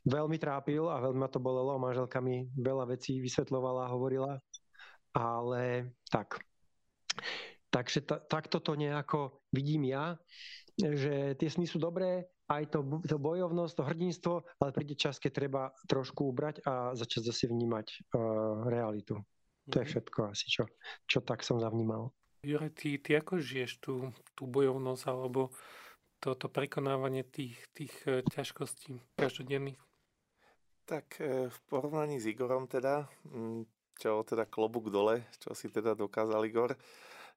[0.07, 1.81] veľmi trápil a veľmi ma to bolelo.
[1.81, 4.39] Manželka mi veľa vecí vysvetľovala, hovorila.
[5.15, 6.43] Ale tak.
[7.71, 10.15] Takže ta, takto to nejako vidím ja,
[10.79, 15.33] že tie sny sú dobré, aj to, to bojovnosť, to hrdinstvo, ale príde čas, keď
[15.33, 19.19] treba trošku ubrať a začať zase vnímať uh, realitu.
[19.73, 19.91] To je mhm.
[19.91, 20.65] všetko asi, čo,
[21.09, 22.13] čo tak som zavnímal.
[22.45, 25.51] Jure, ty, ty ako žiješ tú, tú bojovnosť alebo
[26.21, 29.81] toto prekonávanie tých, tých e, ťažkostí každodenných?
[30.85, 33.09] Tak e, v porovnaní s Igorom teda,
[34.01, 36.77] čo teda klobúk dole, čo si teda dokázal Igor,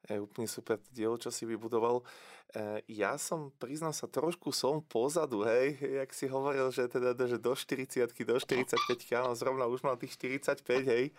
[0.06, 2.06] je úplne super dielo, čo si vybudoval.
[2.54, 7.42] E, ja som, priznám sa, trošku som pozadu, hej, jak si hovoril, že teda že
[7.42, 8.78] do 40 do 45
[9.18, 11.12] áno, zrovna už mám tých 45, hej.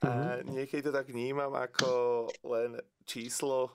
[0.00, 0.56] A mhm.
[0.56, 3.68] niekedy to tak vnímam ako len číslo,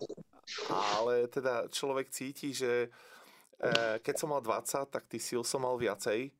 [0.97, 2.89] ale teda človek cíti, že e,
[4.01, 6.33] keď som mal 20, tak tých síl som mal viacej,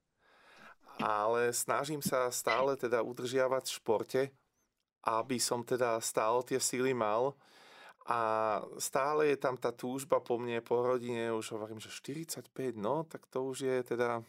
[1.02, 4.22] ale snažím sa stále teda udržiavať v športe,
[5.06, 7.38] aby som teda stále tie síly mal
[8.06, 8.22] a
[8.78, 13.26] stále je tam tá túžba po mne, po rodine, už hovorím, že 45, no, tak
[13.30, 14.22] to už je teda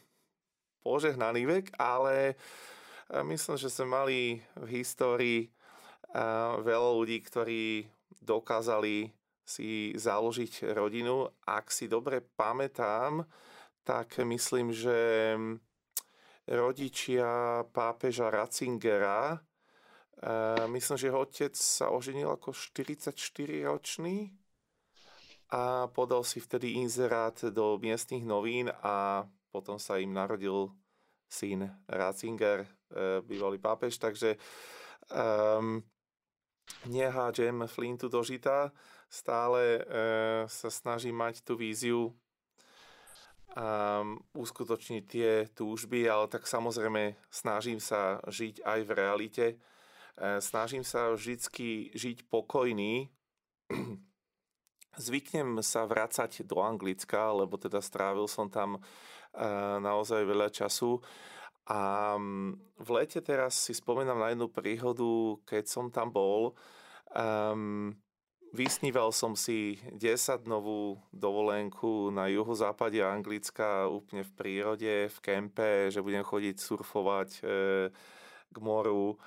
[0.81, 2.41] požehnaný vek, ale
[3.07, 5.47] Myslím, že sme mali v histórii
[6.59, 7.87] veľa ľudí, ktorí
[8.19, 9.15] dokázali
[9.47, 11.31] si založiť rodinu.
[11.47, 13.23] Ak si dobre pamätám,
[13.87, 14.99] tak myslím, že
[16.51, 19.39] rodičia pápeža Ratzingera,
[20.67, 24.35] myslím, že jeho otec sa oženil ako 44-ročný
[25.55, 29.23] a podal si vtedy inzerát do miestnych novín a
[29.55, 30.75] potom sa im narodil
[31.31, 32.67] syn Ratzinger,
[33.27, 34.37] bývalý pápež, takže
[35.11, 35.83] um,
[36.87, 38.73] nehádžem flintu do žita,
[39.11, 39.85] stále uh,
[40.51, 42.11] sa snažím mať tú víziu
[43.55, 49.47] um, uskutočniť tie túžby, ale tak samozrejme snažím sa žiť aj v realite.
[50.17, 53.11] Uh, snažím sa vždy žiť pokojný.
[54.97, 58.81] Zvyknem sa vracať do Anglicka, lebo teda strávil som tam
[59.85, 61.05] naozaj veľa času.
[61.67, 66.55] A mm, v lete teraz si spomínam na jednu príhodu, keď som tam bol.
[67.11, 67.99] Um,
[68.55, 76.23] vysníval som si 10-dnovú dovolenku na juhozápade Anglicka, úplne v prírode, v kempe, že budem
[76.23, 77.41] chodiť surfovať e,
[78.49, 79.21] k moru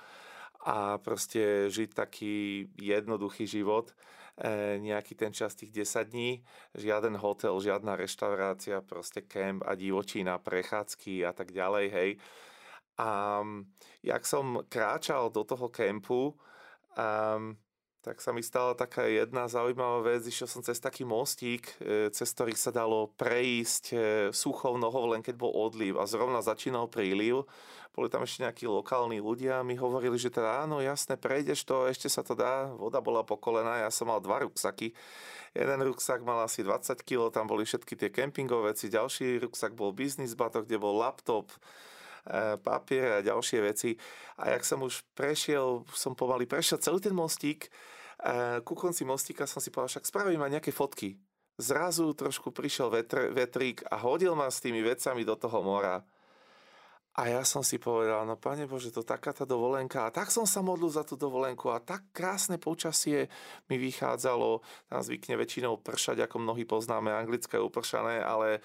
[0.64, 3.92] a proste žiť taký jednoduchý život.
[4.36, 6.30] E, nejaký ten čas tých 10 dní,
[6.76, 12.10] žiaden hotel, žiadna reštaurácia, proste kemp a divočina, prechádzky a tak ďalej, hej.
[13.00, 13.40] A
[14.04, 16.36] jak som kráčal do toho kempu,
[16.96, 17.56] um,
[18.00, 22.32] tak sa mi stala taká jedna zaujímavá vec, išiel som cez taký mostík, e, cez
[22.32, 23.96] ktorý sa dalo prejsť e,
[24.32, 26.00] suchou nohou, len keď bol odliv.
[26.00, 27.44] A zrovna začínal príliv.
[27.92, 29.60] Boli tam ešte nejakí lokálni ľudia.
[29.60, 33.20] A mi hovorili, že teda áno, jasne, prejdeš to, ešte sa to dá, voda bola
[33.20, 34.96] po kolena, ja som mal dva ruksaky.
[35.52, 39.90] Jeden ruksak mal asi 20 kg, tam boli všetky tie kempingové veci, ďalší ruksak bol
[39.92, 41.50] biznis batok, kde bol laptop,
[42.60, 43.96] papier a ďalšie veci.
[44.40, 47.72] A jak som už prešiel, som pomaly prešiel celý ten mostík,
[48.64, 51.16] ku konci mostíka som si povedal, však spravím aj nejaké fotky.
[51.60, 56.00] Zrazu trošku prišiel vetr, vetrík a hodil ma s tými vecami do toho mora.
[57.20, 60.06] A ja som si povedal, no pane Bože, to taká tá dovolenka.
[60.06, 63.26] A tak som sa modlil za tú dovolenku a tak krásne počasie
[63.66, 64.62] mi vychádzalo.
[64.88, 68.60] Tam zvykne väčšinou pršať, ako mnohí poznáme, anglické upršané, ale e,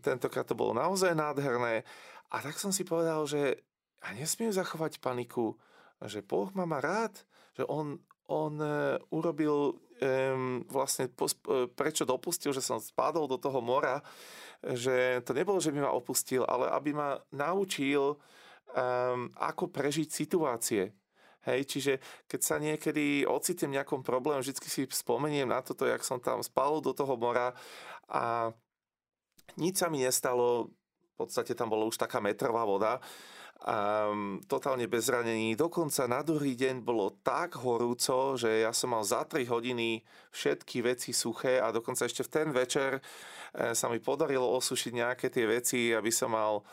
[0.00, 1.84] tentokrát to bolo naozaj nádherné.
[2.30, 3.58] A tak som si povedal, že
[4.00, 5.58] ja nesmiem zachovať paniku,
[6.06, 7.12] že Boh ma má rád,
[7.58, 13.60] že on, on e, urobil um, vlastne, e, prečo dopustil, že som spadol do toho
[13.60, 14.00] mora,
[14.64, 20.96] že to nebolo, že by ma opustil, ale aby ma naučil, um, ako prežiť situácie.
[21.40, 21.92] Hej, čiže
[22.28, 26.44] keď sa niekedy ocitnem v nejakom probléme, vždy si spomeniem na toto, jak som tam
[26.44, 27.56] spadol do toho mora
[28.12, 28.52] a
[29.56, 30.68] nič sa mi nestalo,
[31.20, 32.96] v podstate tam bola už taká metrová voda,
[33.60, 35.52] um, totálne bez zranení.
[35.52, 40.00] Dokonca na druhý deň bolo tak horúco, že ja som mal za 3 hodiny
[40.32, 43.00] všetky veci suché a dokonca ešte v ten večer e,
[43.76, 46.64] sa mi podarilo osušiť nejaké tie veci, aby som mal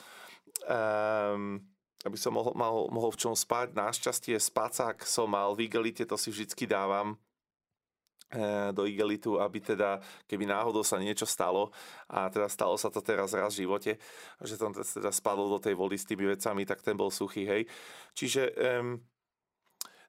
[0.64, 1.60] um,
[2.08, 3.76] aby som mohol, mal, mohol v čom spať.
[3.76, 5.68] Našťastie spacák som mal v
[6.08, 7.20] to si vždycky dávam
[8.76, 11.72] do igelitu, aby teda, keby náhodou sa niečo stalo,
[12.12, 13.96] a teda stalo sa to teraz raz v živote,
[14.44, 17.63] že som teda spadol do tej vody s tými vecami, tak ten bol suchý, hej.
[18.12, 19.00] Čiže um,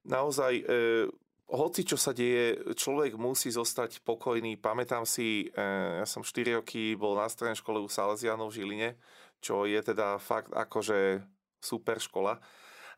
[0.03, 1.15] naozaj, um,
[1.47, 4.59] hoci čo sa deje, človek musí zostať pokojný.
[4.59, 8.91] Pamätám si, um, ja som 4 roky bol na strednej škole u Salesianov v Žiline,
[9.39, 11.23] čo je teda fakt akože
[11.63, 12.43] super škola,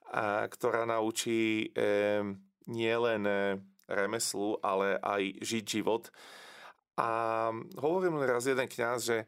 [0.09, 3.28] a, ktorá naučí um, nielen
[3.90, 6.09] remeslu, ale aj žiť život.
[6.96, 7.09] A
[7.81, 9.18] hovorím raz jeden kňaz, že,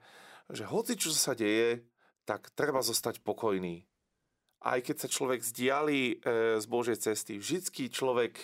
[0.50, 1.82] že hoci čo sa deje,
[2.22, 3.82] tak treba zostať pokojný.
[4.62, 8.38] Aj keď sa človek zdiali e, z Božej cesty, vždycky človek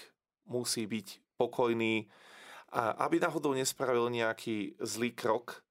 [0.50, 2.10] musí byť pokojný,
[2.74, 5.64] aby náhodou nespravil nejaký zlý krok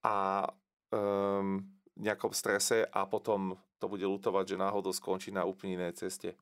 [0.00, 0.48] a
[0.88, 1.60] um,
[2.00, 6.32] nejakom strese a potom to bude lutovať, že náhodou skončí na úplne inej ceste.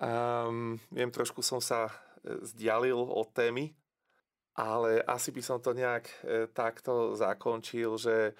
[0.00, 1.92] Um, viem, trošku som sa e,
[2.40, 3.76] zdialil od témy,
[4.56, 8.32] ale asi by som to nejak e, takto zakončil, že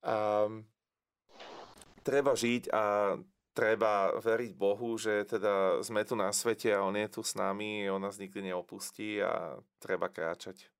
[0.00, 0.64] um,
[2.00, 3.12] treba žiť a
[3.52, 7.92] treba veriť Bohu, že teda sme tu na svete a On je tu s nami,
[7.92, 10.72] On nás nikdy neopustí a treba kráčať.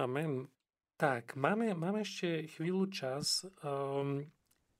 [0.00, 0.48] Amen.
[0.96, 3.44] Tak, máme, máme ešte chvíľu čas.
[3.60, 4.24] Um,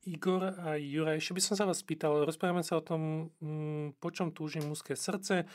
[0.03, 4.11] Igor a Jura, ešte by som sa vás pýtal, rozprávame sa o tom, um, po
[4.11, 5.47] čom túži mužské srdce,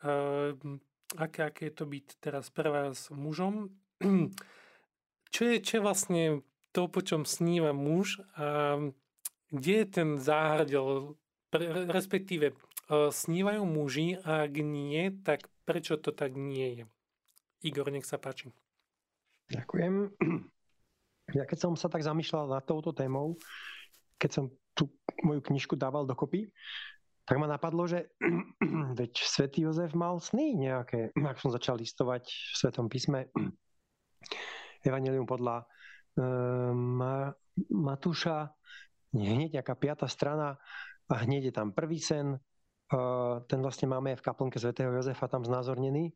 [0.00, 0.80] um,
[1.20, 3.68] aké, aké je to byť teraz pre vás mužom.
[5.34, 6.22] čo je, čo je vlastne
[6.72, 8.80] to, po čom sníva muž a
[9.52, 11.12] kde je ten záhradel,
[11.92, 12.54] respektíve e,
[13.12, 16.84] snívajú muži a ak nie, tak prečo to tak nie je?
[17.68, 18.48] Igor, nech sa páči.
[19.52, 19.94] Ďakujem.
[21.32, 23.38] Ja keď som sa tak zamýšľal nad touto témou,
[24.22, 24.44] keď som
[24.78, 24.86] tú
[25.26, 26.46] moju knižku dával dokopy,
[27.26, 28.14] tak ma napadlo, že
[28.98, 33.26] veď svätý Jozef mal sny nejaké, ak som začal listovať v Svetom písme.
[34.86, 37.34] Evangelium podľa uh, Ma-
[37.70, 38.50] Matúša,
[39.12, 40.56] hneď nejaká piata strana
[41.10, 42.40] a hneď je tam prvý sen,
[43.48, 46.12] ten vlastne máme aj v kaplnke svätého Jozefa tam znázornený.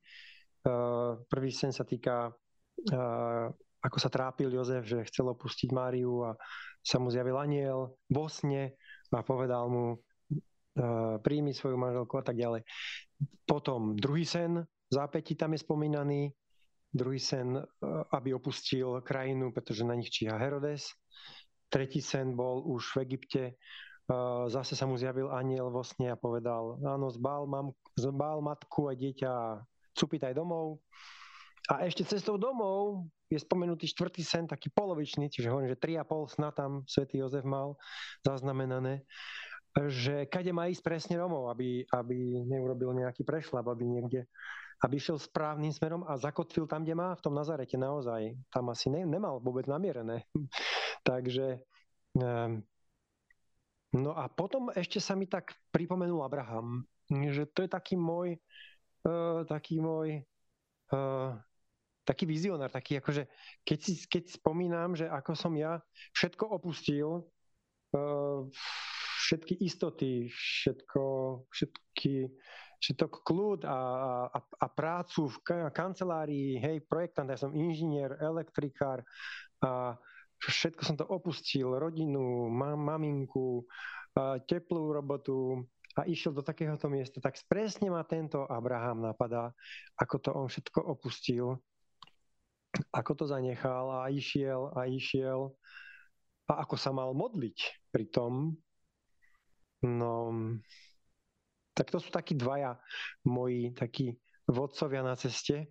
[1.29, 2.33] Prvý sen sa týka,
[3.87, 6.35] ako sa trápil Jozef, že chcel opustiť Máriu a
[6.83, 8.75] sa mu zjavil aniel vo sne
[9.15, 10.03] a povedal mu,
[11.23, 12.67] príjmi svoju manželku a tak ďalej.
[13.47, 16.35] Potom druhý sen, zápätí tam je spomínaný,
[16.93, 17.57] druhý sen,
[18.13, 20.93] aby opustil krajinu, pretože na nich číha Herodes.
[21.71, 23.43] Tretí sen bol už v Egypte.
[24.47, 28.95] Zase sa mu zjavil aniel vo sne a povedal, áno, zbal, mám, zbal matku a
[28.95, 29.33] dieťa,
[29.99, 30.79] cupitaj domov.
[31.67, 36.07] A ešte cestou domov je spomenutý štvrtý sen, taký polovičný, čiže hovorím, že tri a
[36.07, 37.75] pol sna tam svätý Jozef mal
[38.23, 39.03] zaznamenané,
[39.77, 44.21] že kade má ísť presne domov, aby, aby neurobil nejaký prešlap, aby niekde
[44.85, 48.37] aby išiel správnym smerom a zakotvil tam, kde má, v tom Nazarete naozaj.
[48.53, 50.29] Tam asi ne, nemal vôbec namierené.
[51.09, 51.65] Takže
[52.13, 52.61] um,
[53.97, 58.37] no a potom ešte sa mi tak pripomenul Abraham, že to je taký môj
[59.09, 60.21] uh, taký môj
[60.93, 61.41] uh,
[62.07, 63.27] taký vizionár, taký akože,
[63.67, 65.83] keď si keď spomínam, že ako som ja
[66.15, 67.27] všetko opustil,
[67.93, 68.47] uh,
[69.27, 71.05] všetky istoty, všetko,
[71.51, 72.31] všetky
[72.77, 73.81] všetok kľud a,
[74.31, 75.37] a, a prácu v
[75.73, 79.01] kancelárii, hej, projektant, ja som inžinier, elektrikár
[79.65, 79.97] a
[80.45, 83.65] všetko som to opustil, rodinu, mam, maminku,
[84.45, 85.65] teplú robotu
[85.97, 89.57] a išiel do takéhoto miesta, tak presne ma tento Abraham napadá,
[89.97, 91.57] ako to on všetko opustil,
[92.93, 95.55] ako to zanechal a išiel a išiel
[96.47, 98.55] a ako sa mal modliť pri tom.
[99.83, 100.33] No,
[101.77, 102.79] tak to sú takí dvaja
[103.29, 104.17] moji takí
[104.49, 105.69] vodcovia na ceste.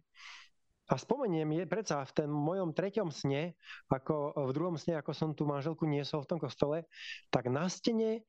[0.86, 3.58] A spomeniem, je predsa v ten mojom treťom sne,
[3.90, 6.86] ako v druhom sne, ako som tú manželku niesol v tom kostole,
[7.34, 8.22] tak na stene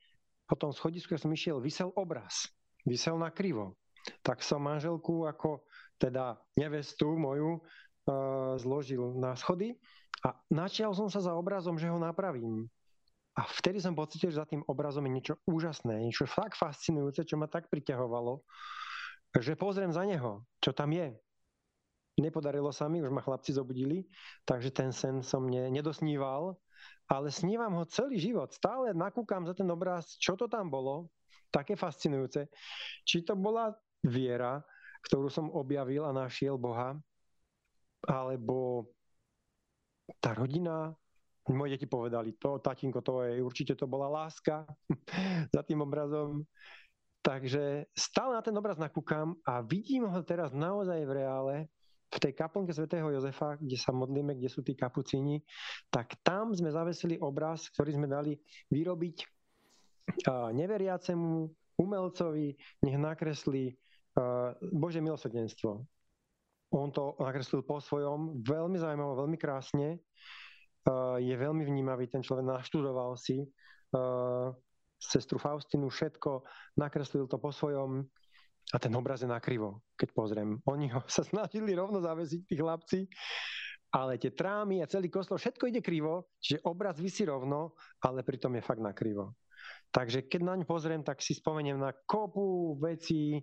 [0.48, 2.48] po tom schodisku, keď som išiel, vysel obraz.
[2.88, 3.76] Vysel na krivo.
[4.24, 5.68] Tak som manželku ako
[6.00, 7.60] teda nevestu moju
[8.56, 9.74] zložil na schody
[10.24, 12.70] a načial som sa za obrazom, že ho napravím.
[13.36, 17.36] A vtedy som pocitil, že za tým obrazom je niečo úžasné, niečo fakt fascinujúce, čo
[17.36, 18.40] ma tak priťahovalo,
[19.36, 21.12] že pozriem za neho, čo tam je.
[22.16, 24.08] Nepodarilo sa mi, už ma chlapci zobudili,
[24.48, 26.56] takže ten sen som ne, nedosníval,
[27.12, 28.56] ale snívam ho celý život.
[28.56, 31.12] Stále nakúkam za ten obraz, čo to tam bolo,
[31.52, 32.48] také fascinujúce.
[33.04, 34.64] Či to bola viera,
[35.04, 36.96] ktorú som objavil a našiel Boha,
[38.04, 38.90] alebo
[40.20, 40.92] tá rodina,
[41.48, 44.66] moje deti povedali to, tatínko, to je, určite to bola láska
[45.54, 46.44] za tým obrazom.
[47.22, 51.56] Takže stále na ten obraz nakúkam a vidím ho teraz naozaj v reále,
[52.06, 55.42] v tej kaplnke svätého Jozefa, kde sa modlíme, kde sú tí kapucíni,
[55.90, 58.38] tak tam sme zavesili obraz, ktorý sme dali
[58.70, 59.16] vyrobiť
[60.55, 61.51] neveriacemu
[61.82, 62.55] umelcovi,
[62.86, 63.74] nech nakreslí
[64.70, 65.82] Bože milosrdenstvo.
[66.77, 69.97] On to nakreslil po svojom, veľmi zaujímavé, veľmi krásne
[71.18, 73.43] je veľmi vnímavý, ten človek naštudoval si
[74.97, 76.47] sestru Faustinu, všetko,
[76.81, 78.07] nakreslil to po svojom
[78.74, 80.51] a ten obraz je nakrivo, keď pozriem.
[80.66, 83.01] Oni ho sa snažili rovno zavesiť, tí chlapci,
[83.95, 88.55] ale tie trámy a celý kostol, všetko ide krivo, čiže obraz vysí rovno, ale pritom
[88.59, 89.39] je fakt nakrivo.
[89.95, 93.41] Takže keď naň pozriem, tak si spomeniem na kopu vecí,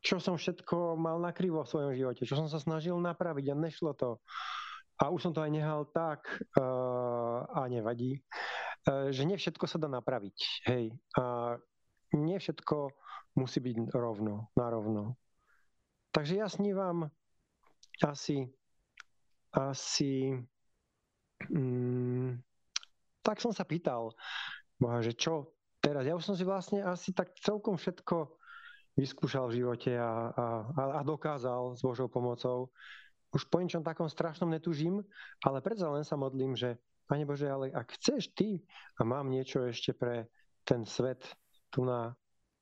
[0.00, 3.92] čo som všetko mal nakrivo v svojom živote, čo som sa snažil napraviť a nešlo
[3.92, 4.16] to.
[5.00, 6.24] A už som to aj nehal tak
[6.60, 8.20] uh, a nevadí,
[8.88, 10.68] uh, že nie všetko sa dá napraviť.
[10.68, 10.92] Hej.
[11.16, 11.56] A
[12.16, 12.92] nie všetko
[13.40, 15.16] musí byť rovno, na rovno.
[16.10, 17.08] Takže ja snívam
[18.02, 18.50] asi,
[19.54, 20.34] asi,
[21.48, 22.40] mm,
[23.22, 24.12] tak som sa pýtal
[24.80, 26.08] Boha, že čo teraz?
[26.08, 28.39] Ja už som si vlastne asi tak celkom všetko
[28.98, 30.46] vyskúšal v živote a, a,
[30.98, 32.70] a dokázal s Božou pomocou.
[33.30, 34.98] Už po ničom takom strašnom netužím,
[35.46, 38.58] ale predsa len sa modlím, že Pane Bože, ale ak chceš Ty
[38.98, 40.30] a mám niečo ešte pre
[40.62, 41.22] ten svet
[41.70, 42.14] tu na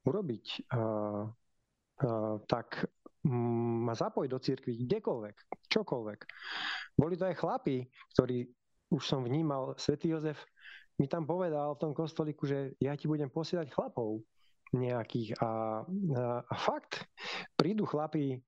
[0.09, 2.89] urobiť, uh, uh, tak
[3.29, 6.21] ma zapoj do cirkvi kdekoľvek, čokoľvek.
[6.97, 7.85] Boli to aj chlapi,
[8.17, 8.49] ktorí
[8.89, 10.41] už som vnímal, svätý Jozef
[10.97, 14.25] mi tam povedal v tom kostoliku, že ja ti budem posielať chlapov
[14.75, 15.39] nejakých.
[15.41, 17.09] A, a, fakt,
[17.57, 18.39] prídu chlapí e,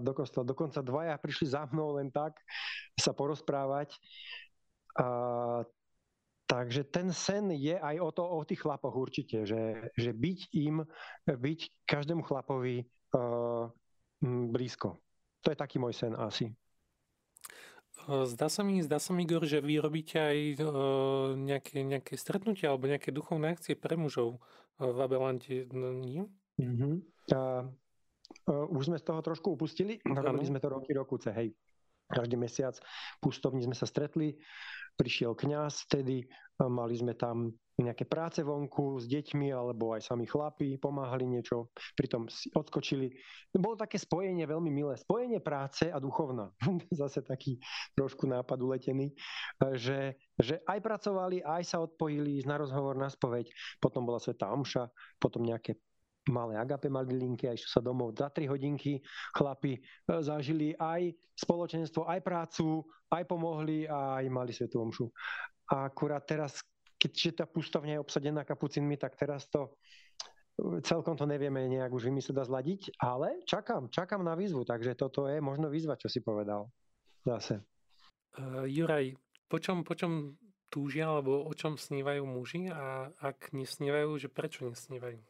[0.00, 2.36] do kostola, dokonca dvaja prišli za mnou len tak
[2.98, 3.96] sa porozprávať.
[5.00, 5.64] A,
[6.44, 10.84] takže ten sen je aj o, to, o tých chlapoch určite, že, že byť im,
[11.24, 12.84] byť každému chlapovi
[13.16, 13.72] uh,
[14.52, 15.00] blízko.
[15.42, 16.52] To je taký môj sen asi.
[18.02, 22.74] Zdá sa mi, zdá sa mi, Igor, že vy robíte aj uh, nejaké, nejaké stretnutia
[22.74, 24.42] alebo nejaké duchovné akcie pre mužov
[24.78, 26.24] v Abelante, no, nie?
[26.60, 27.00] Uh-huh.
[27.32, 27.64] Uh,
[28.48, 31.52] uh, už sme z toho trošku upustili, robili sme to roky, rokuce, hej.
[32.12, 32.76] Každý mesiac
[33.24, 34.36] pustovní sme sa stretli,
[34.96, 36.26] prišiel kňaz, vtedy
[36.62, 42.28] mali sme tam nejaké práce vonku s deťmi, alebo aj sami chlapi pomáhali niečo, pritom
[42.28, 43.10] si odskočili.
[43.56, 44.94] Bolo také spojenie veľmi milé.
[45.00, 46.52] Spojenie práce a duchovná.
[47.00, 47.58] Zase taký
[47.96, 49.16] trošku nápad uletený,
[49.74, 53.48] že, že aj pracovali, aj sa odpojili na rozhovor, na spoveď.
[53.80, 55.80] Potom bola Sveta Omša, potom nejaké
[56.30, 59.02] malé agape mali linky a išli sa domov za 3 hodinky.
[59.34, 59.80] Chlapi e,
[60.22, 65.10] zažili aj spoločenstvo, aj prácu, aj pomohli a aj mali Svetu Omšu.
[65.74, 66.62] A akurát teraz,
[66.94, 69.74] keďže tá pustovňa je obsadená kapucinmi, tak teraz to
[70.84, 75.24] celkom to nevieme nejak už vymyslieť a zladiť, ale čakám, čakám na výzvu, takže toto
[75.24, 76.68] je možno výzva, čo si povedal.
[77.24, 77.64] Zase.
[78.36, 79.16] Uh, Juraj,
[79.48, 80.36] po čom, po čom
[80.68, 85.20] túžia, alebo o čom snívajú muži a ak nesnívajú, že prečo nesnívajú?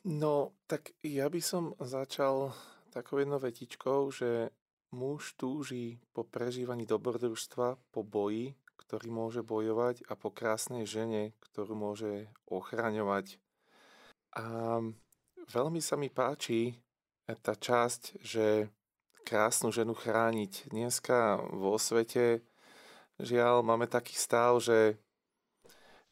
[0.00, 2.56] No, tak ja by som začal
[2.88, 4.48] takou jednou vetičkou, že
[4.96, 11.76] muž túži po prežívaní dobrodružstva, po boji, ktorý môže bojovať a po krásnej žene, ktorú
[11.76, 13.36] môže ochraňovať.
[14.40, 14.80] A
[15.52, 16.80] veľmi sa mi páči
[17.44, 18.72] tá časť, že
[19.28, 20.72] krásnu ženu chrániť.
[20.72, 22.40] Dneska vo svete
[23.20, 24.96] žiaľ máme taký stav, že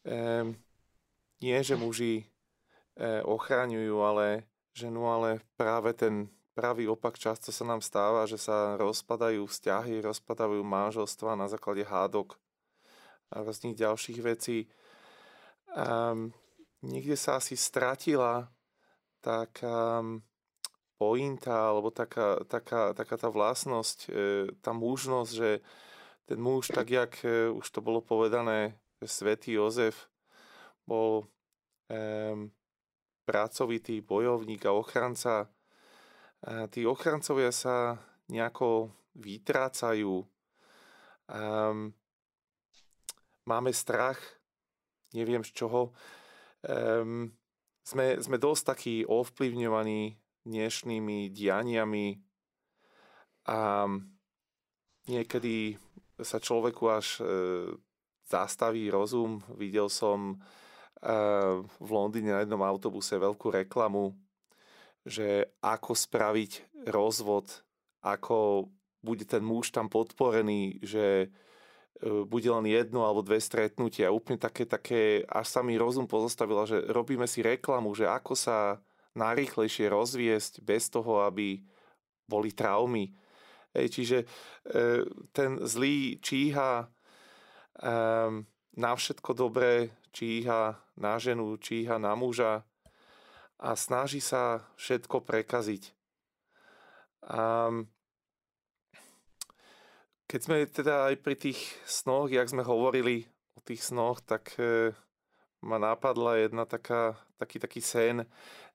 [0.04, 0.44] eh,
[1.40, 2.28] nie, že muži
[3.22, 6.26] ochraňujú ale ženu, ale práve ten
[6.58, 12.34] pravý opak často sa nám stáva, že sa rozpadajú vzťahy, rozpadajú manželstva na základe hádok
[13.30, 14.66] a rôznych ďalších vecí.
[15.78, 16.34] Um,
[16.82, 18.50] niekde sa asi stratila
[19.22, 20.02] taká
[20.98, 25.62] pointa alebo taká, taká, taká tá vlastnosť, e, tá mužnosť, že
[26.26, 30.10] ten muž, tak jak e, už to bolo povedané, že svätý Jozef
[30.82, 31.30] bol
[31.86, 32.50] um,
[33.28, 35.52] pracovitý bojovník a ochranca.
[36.72, 38.00] Tí ochrancovia sa
[38.32, 38.88] nejako
[39.20, 40.24] vytrácajú.
[41.28, 41.92] Um,
[43.44, 44.16] máme strach,
[45.12, 45.92] neviem z čoho.
[46.64, 47.36] Um,
[47.84, 50.16] sme, sme dosť takí ovplyvňovaní
[50.48, 52.16] dnešnými dianiami
[53.48, 53.88] a
[55.08, 55.76] niekedy
[56.20, 57.24] sa človeku až e,
[58.28, 59.40] zastaví rozum.
[59.56, 60.36] Videl som
[61.78, 64.18] v Londýne na jednom autobuse veľkú reklamu,
[65.06, 67.62] že ako spraviť rozvod,
[68.02, 68.66] ako
[68.98, 71.30] bude ten muž tam podporený, že
[71.98, 74.14] E, bude len jedno alebo dve stretnutia.
[74.14, 78.78] Úplne také, také, až sa mi rozum pozostavila, že robíme si reklamu, že ako sa
[79.18, 81.58] najrýchlejšie rozviesť bez toho, aby
[82.30, 83.10] boli traumy.
[83.74, 84.26] Ej, čiže e,
[85.34, 86.86] ten zlý číha e,
[88.78, 92.64] na všetko dobré, číha na ženu, číha na muža
[93.58, 95.92] a snaží sa všetko prekaziť.
[97.28, 97.70] A
[100.28, 104.92] keď sme teda aj pri tých snoch, jak sme hovorili o tých snoch, tak e,
[105.64, 108.28] ma napadla jedna taká, taký, taký sen.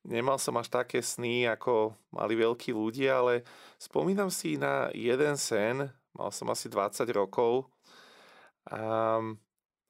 [0.03, 3.47] Nemal som až také sny, ako mali veľkí ľudia, ale
[3.79, 7.71] spomínam si na jeden sen, mal som asi 20 rokov
[8.67, 9.21] a,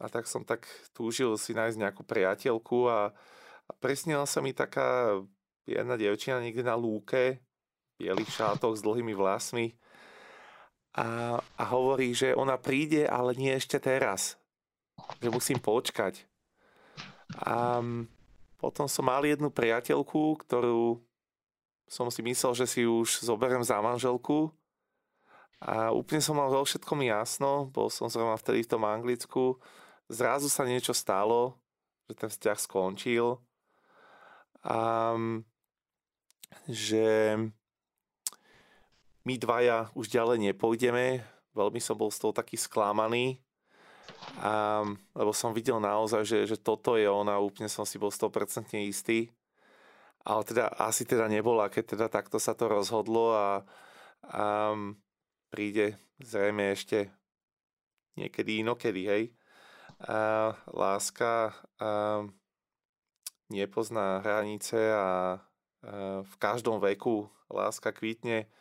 [0.03, 3.15] a tak som tak túžil si nájsť nejakú priateľku a,
[3.63, 5.15] a presnila sa mi taká
[5.63, 9.71] jedna devčina niekde na lúke, v bielých šátoch s dlhými vlasmi
[10.93, 14.37] a, a hovorí, že ona príde, ale nie ešte teraz.
[15.23, 16.21] Že musím počkať.
[17.41, 17.81] A
[18.61, 21.01] potom som mal jednu priateľku, ktorú
[21.89, 24.53] som si myslel, že si už zoberiem za manželku.
[25.63, 29.57] A úplne som mal vo všetkom jasno, bol som zrovna vtedy v tom Anglicku.
[30.11, 31.59] Zrazu sa niečo stalo,
[32.07, 33.39] že ten vzťah skončil.
[34.63, 35.15] A
[36.67, 37.35] že
[39.23, 41.23] my dvaja už ďalej nepôjdeme.
[41.55, 43.39] Veľmi som bol z toho taký sklamaný.
[44.39, 44.83] A,
[45.15, 49.31] lebo som videl naozaj, že, že toto je ona, úplne som si bol 100% istý.
[50.23, 53.47] Ale teda asi teda nebola, keď teda takto sa to rozhodlo a,
[54.31, 54.71] a
[55.51, 57.11] príde zrejme ešte
[58.15, 59.23] niekedy inokedy, hej.
[60.03, 62.23] A láska a
[63.47, 65.07] nepozná hranice a, a
[66.23, 68.51] v každom veku láska kvitne.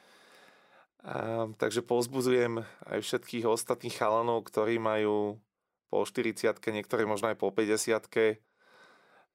[1.03, 5.43] A, takže povzbudzujem aj všetkých ostatných chalanov, ktorí majú
[5.91, 8.39] po 40 niektorí možno aj po 50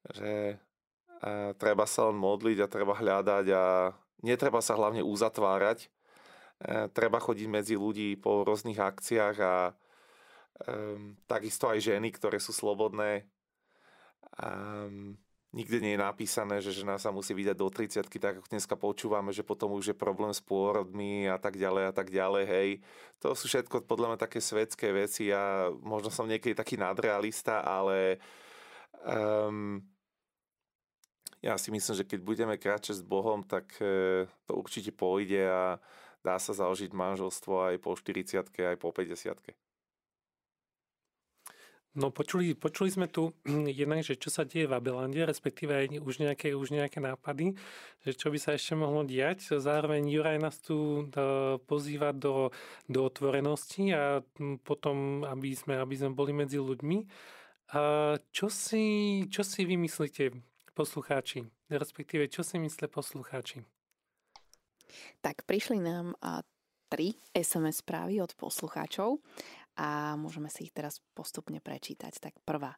[0.07, 0.57] že
[1.17, 3.89] a treba sa len modliť a treba hľadať a
[4.21, 5.89] netreba sa hlavne uzatvárať,
[6.57, 9.77] E, treba chodiť medzi ľudí po rôznych akciách a
[10.65, 13.29] um, takisto aj ženy, ktoré sú slobodné.
[14.41, 15.17] Um,
[15.55, 19.31] nikde nie je napísané, že žena sa musí vydať do 30 tak ako dneska počúvame,
[19.31, 22.69] že potom už je problém s pôrodmi a tak ďalej a tak ďalej, hej.
[23.23, 28.21] To sú všetko podľa mňa také svetské veci a možno som niekedy taký nadrealista, ale
[29.05, 29.79] um,
[31.39, 35.81] ja si myslím, že keď budeme kráčať s Bohom, tak uh, to určite pôjde a
[36.25, 39.66] dá sa založiť manželstvo aj po 40 aj po 50
[41.97, 43.33] No počuli, počuli sme tu
[43.81, 47.57] jednak, že čo sa deje v Abelande, respektíve aj už nejaké, už nejaké nápady,
[48.05, 49.57] že čo by sa ešte mohlo diať.
[49.57, 52.53] Zároveň Juraj nás tu e, pozýva do,
[52.85, 54.21] do otvorenosti a
[54.61, 56.97] potom, aby sme, aby sme boli medzi ľuďmi.
[57.73, 60.37] A čo, si, čo si vymyslíte,
[60.77, 61.49] poslucháči?
[61.65, 63.65] Respektíve, čo si myslia poslucháči?
[65.25, 66.45] Tak prišli nám a,
[66.87, 69.19] tri SMS správy od poslucháčov
[69.77, 72.17] a môžeme si ich teraz postupne prečítať.
[72.17, 72.73] Tak prvá.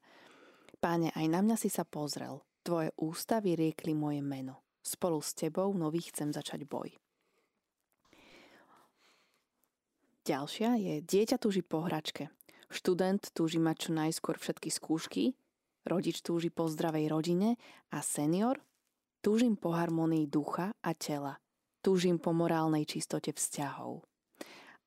[0.80, 2.44] Páne, aj na mňa si sa pozrel.
[2.64, 4.62] Tvoje ústa vyriekli moje meno.
[4.84, 6.92] Spolu s tebou nový chcem začať boj.
[10.28, 12.30] Ďalšia je dieťa túži po hračke.
[12.70, 15.34] Študent túži mať čo najskôr všetky skúšky,
[15.90, 17.58] rodič túži po zdravej rodine
[17.90, 18.62] a senior
[19.26, 21.42] túžim po harmonii ducha a tela.
[21.82, 24.04] Túžim po morálnej čistote vzťahov.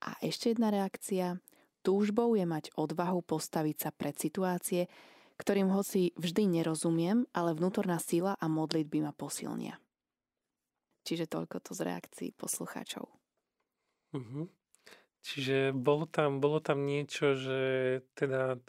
[0.04, 1.40] A ešte jedna reakcia.
[1.82, 4.86] Túžbou je mať odvahu postaviť sa pred situácie,
[5.38, 9.82] ktorým hoci vždy nerozumiem, ale vnútorná sila a modlitby ma posilnia.
[11.02, 13.10] Čiže toľko to z reakcií poslucháčov.
[14.14, 14.46] Uh-huh.
[15.26, 17.60] Čiže bolo tam, bolo tam niečo, že
[18.14, 18.62] teda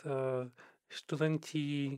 [0.90, 1.98] študenti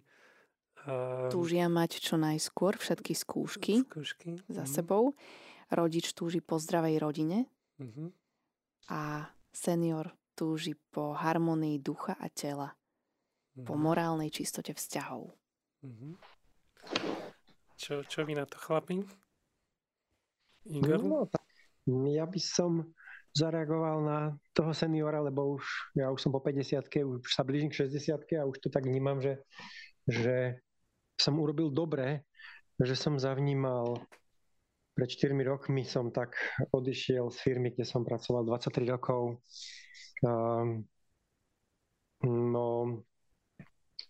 [0.88, 4.44] uh, túžia mať čo najskôr všetky skúšky, skúšky.
[4.52, 4.76] za uh-huh.
[4.76, 5.04] sebou
[5.72, 7.50] rodič túži po zdravej rodine
[7.82, 8.10] mm-hmm.
[8.94, 13.66] a senior túži po harmonii ducha a tela, mm-hmm.
[13.66, 13.82] po mhm.
[13.82, 15.32] morálnej čistote vzťahov.
[15.82, 16.14] Mm-hmm.
[17.76, 19.04] Čo, čo vy na to, chlapi?
[20.66, 21.02] Igor?
[21.02, 21.44] No, tak
[21.88, 22.96] ja by som
[23.36, 24.20] zareagoval na
[24.56, 25.64] toho seniora, lebo už
[26.00, 29.20] ja už som po 50 už sa blížim k 60 a už to tak vnímam,
[29.20, 29.44] že,
[30.08, 30.64] že
[31.20, 32.24] som urobil dobre,
[32.80, 34.00] že som zavnímal
[34.96, 36.40] pred 4 rokmi som tak
[36.72, 39.44] odišiel z firmy, kde som pracoval 23 rokov.
[40.24, 40.88] Um,
[42.24, 43.04] no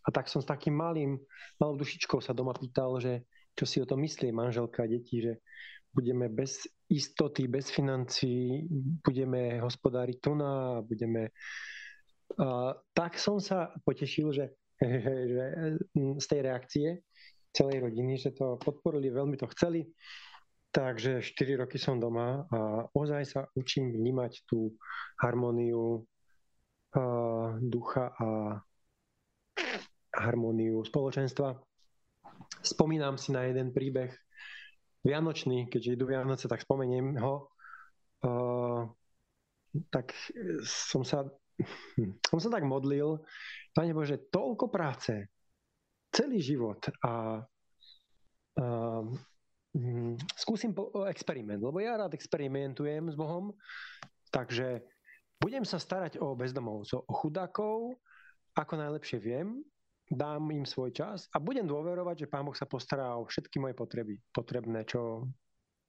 [0.06, 1.18] a tak som s takým malým,
[1.58, 3.26] malou dušičkou sa doma pýtal, že
[3.58, 5.42] čo si o tom myslí manželka a deti, že
[5.90, 8.70] budeme bez istoty, bez financií,
[9.02, 11.34] budeme hospodáriť tu na, budeme...
[12.38, 14.46] A, tak som sa potešil, že,
[15.34, 15.44] že
[16.20, 16.88] z tej reakcie
[17.56, 19.88] celej rodiny, že to podporili, veľmi to chceli.
[20.76, 24.76] Takže 4 roky som doma a ozaj sa učím vnímať tú
[25.24, 28.60] harmóniu uh, ducha a
[30.12, 31.56] harmóniu spoločenstva.
[32.60, 34.12] Spomínam si na jeden príbeh
[35.08, 37.48] Vianočný, keďže idú Vianoce, tak spomeniem ho.
[38.20, 38.92] Uh,
[39.96, 40.12] tak
[40.68, 41.24] som sa,
[42.28, 43.24] som sa tak modlil,
[43.72, 45.32] Pane Bože, toľko práce,
[46.12, 47.40] celý život a
[48.60, 49.08] uh,
[49.76, 53.52] Mm, skúsim po, experiment, lebo ja rád experimentujem s Bohom,
[54.32, 54.80] takže
[55.36, 58.00] budem sa starať o bezdomovcov, o chudákov,
[58.56, 59.60] ako najlepšie viem
[60.06, 63.74] dám im svoj čas a budem dôverovať, že Pán Boh sa postará o všetky moje
[63.74, 65.26] potreby, potrebné, čo,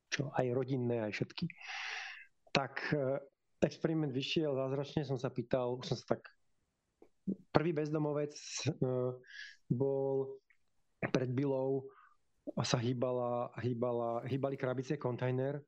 [0.09, 1.45] čo aj rodinné, aj všetky.
[2.49, 3.21] Tak e,
[3.61, 6.33] experiment vyšiel, zázračne som sa pýtal, som sa tak
[7.51, 8.39] prvý bezdomovec
[8.79, 9.11] uh,
[9.67, 10.39] bol
[11.11, 11.91] pred Bilou
[12.63, 15.59] sa hýbala, hýbala, hýbali krabice kontajner,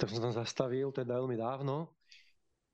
[0.00, 1.92] tak som tam zastavil, to je veľmi dávno.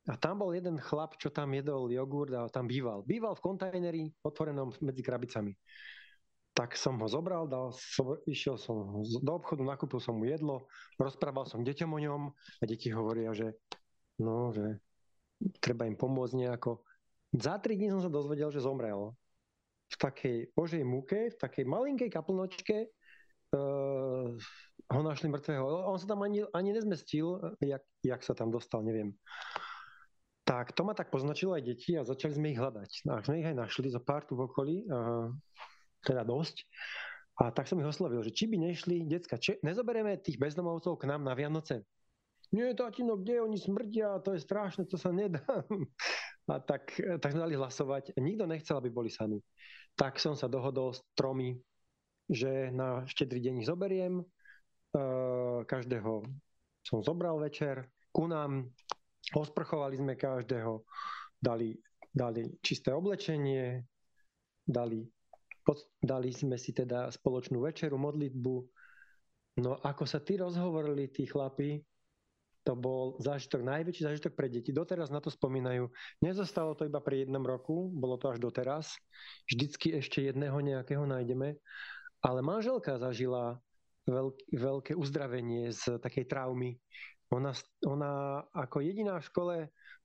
[0.09, 3.05] A tam bol jeden chlap, čo tam jedol jogurt a tam býval.
[3.05, 5.53] Býval v kontajneri otvorenom medzi krabicami.
[6.57, 10.65] Tak som ho zobral, dal, so, išiel som do obchodu, nakúpil som mu jedlo,
[10.97, 13.55] rozprával som deťom o ňom a deti hovoria, že
[14.19, 14.81] no, že
[15.61, 16.81] treba im pomôcť nejako.
[17.37, 19.13] Za tri dní som sa dozvedel, že zomrel.
[19.91, 22.89] V takej božej múke, v takej malinkej kaplnočke
[23.55, 24.35] uh,
[24.91, 25.87] ho našli mŕtvého.
[25.87, 29.15] On sa tam ani, ani nezmestil, jak, jak sa tam dostal, neviem.
[30.43, 33.07] Tak to ma tak poznačilo aj deti a začali sme ich hľadať.
[33.07, 35.29] A sme ich aj našli za pár tu v okolí, a,
[36.03, 36.65] teda dosť.
[37.39, 41.07] A tak som ich oslovil, že či by nešli, decka, či, nezoberieme tých bezdomovcov k
[41.07, 41.87] nám na Vianoce.
[42.51, 45.39] Nie, tatino, kde oni smrdia, to je strašné, to sa nedá.
[46.51, 46.91] A tak,
[47.23, 48.19] tak sme dali hlasovať.
[48.19, 49.39] Nikto nechcel, aby boli sami.
[49.95, 51.55] Tak som sa dohodol s tromi,
[52.31, 54.23] že na štedrý deň ich zoberiem.
[54.23, 54.25] E,
[55.67, 56.23] každého
[56.81, 58.71] som zobral večer ku nám
[59.31, 60.83] Osprchovali sme každého,
[61.39, 61.77] dali,
[62.11, 63.79] dali čisté oblečenie,
[64.67, 65.07] dali,
[66.03, 68.55] dali sme si teda spoločnú večeru, modlitbu.
[69.63, 71.79] No ako sa tí rozhovorili, tí chlapi,
[72.61, 74.69] to bol zážitok, najväčší zážitok pre deti.
[74.69, 75.89] Doteraz na to spomínajú.
[76.21, 78.99] Nezostalo to iba pri jednom roku, bolo to až doteraz.
[79.49, 81.57] Vždycky ešte jedného nejakého nájdeme.
[82.21, 83.57] Ale manželka zažila
[84.05, 86.77] veľk, veľké uzdravenie z takej traumy,
[87.31, 87.55] ona,
[87.87, 89.55] ona ako jediná v škole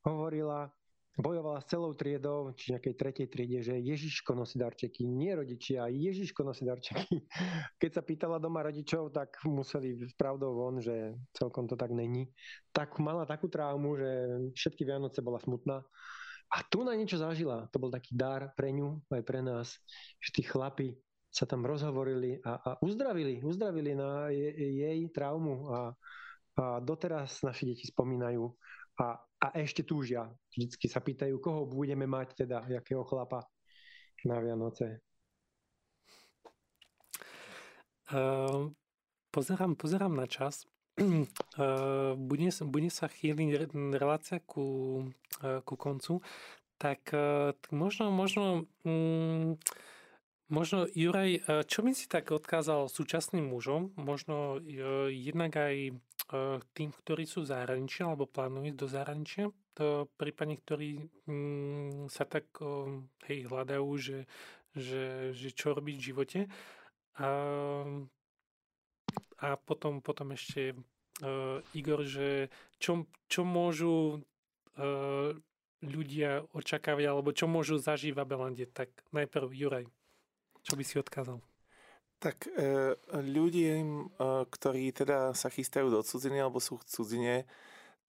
[0.06, 0.70] hovorila,
[1.18, 6.44] bojovala s celou triedou, či nejakej tretej triede, že Ježiško nosí darčeky, nie rodičia, Ježiško
[6.44, 7.24] nosí darčeky.
[7.82, 12.30] Keď sa pýtala doma rodičov, tak museli pravdou von, že celkom to tak není.
[12.70, 14.10] Tak mala takú traumu, že
[14.54, 15.82] všetky Vianoce bola smutná.
[16.46, 17.66] A tu na niečo zažila.
[17.74, 19.82] To bol taký dar pre ňu, aj pre nás,
[20.22, 20.94] že tí chlapi
[21.36, 25.92] sa tam rozhovorili a, a uzdravili, uzdravili na jej, jej traumu a
[26.56, 28.48] a doteraz naše deti spomínajú
[28.96, 30.24] a, a ešte túžia.
[30.48, 33.44] Vždycky sa pýtajú, koho budeme mať teda, jakého chlapa
[34.24, 35.04] na Vianoce.
[38.08, 38.72] Uh,
[39.28, 40.64] pozerám, pozerám na čas.
[40.96, 44.64] Uh, bude, bude sa chýliť relácia ku,
[45.44, 46.24] uh, ku koncu.
[46.80, 49.60] Tak, uh, možno, možno um,
[50.46, 54.62] Možno, Juraj, čo by si tak odkázal súčasným mužom, možno
[55.10, 59.44] jednak aj Eh, tým, ktorí sú v zahraničí alebo plánujú ísť do zahraničia,
[59.78, 62.50] to prípadne, ktorí mm, sa tak
[63.30, 64.26] hej, hľadajú, že,
[64.74, 66.40] že, že čo robiť v živote.
[67.22, 67.28] A,
[69.38, 70.74] a potom, potom ešte
[71.22, 74.24] uh, Igor, že čo, čo môžu
[74.80, 75.30] uh,
[75.84, 78.64] ľudia očakávať, alebo čo môžu zažívať v Belande.
[78.66, 79.86] Tak najprv Juraj,
[80.66, 81.38] čo by si odkázal?
[82.18, 83.86] Tak e, ľudia, e,
[84.50, 87.36] ktorí teda sa chystajú do cudziny alebo sú v cudzine,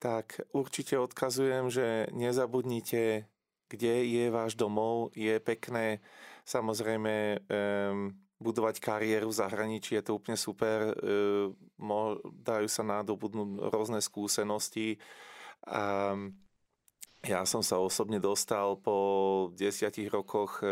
[0.01, 3.30] tak určite odkazujem, že nezabudnite,
[3.70, 5.14] kde je váš domov.
[5.14, 6.01] Je pekné
[6.45, 7.43] samozrejme
[8.38, 10.93] budovať kariéru v zahraničí, je to úplne super.
[10.93, 11.53] E,
[12.45, 15.01] dajú sa nadobudnúť rôzne skúsenosti.
[15.66, 16.14] A
[17.28, 20.68] ja som sa osobne dostal po desiatich rokoch e,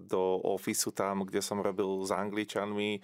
[0.00, 3.00] do ofisu tam, kde som robil s Angličanmi, e,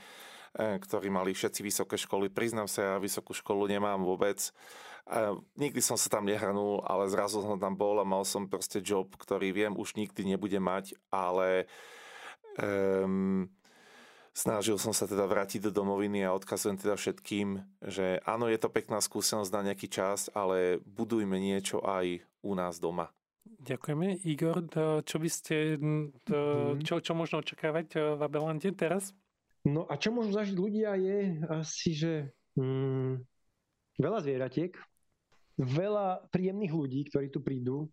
[0.81, 2.33] ktorí mali všetci vysoké školy.
[2.33, 4.41] Priznám sa, ja vysokú školu nemám vôbec.
[5.61, 9.13] Nikdy som sa tam nehranul, ale zrazu som tam bol a mal som proste job,
[9.21, 11.69] ktorý viem už nikdy nebude mať, ale
[12.57, 13.45] um,
[14.35, 18.69] snažil som sa teda vrátiť do domoviny a odkazujem teda všetkým, že áno, je to
[18.69, 23.15] pekná skúsenosť na nejaký čas, ale budujme niečo aj u nás doma.
[23.45, 24.21] Ďakujeme.
[24.29, 24.61] Igor,
[25.07, 26.85] čo by ste, mhm.
[26.85, 29.15] čo, čo možno očakávať eh, v Abelande teraz?
[29.65, 32.13] No a čo môžu zažiť ľudia je asi, že
[32.61, 33.17] mm,
[33.97, 34.77] veľa zvieratiek,
[35.57, 37.89] veľa príjemných ľudí, ktorí tu prídu,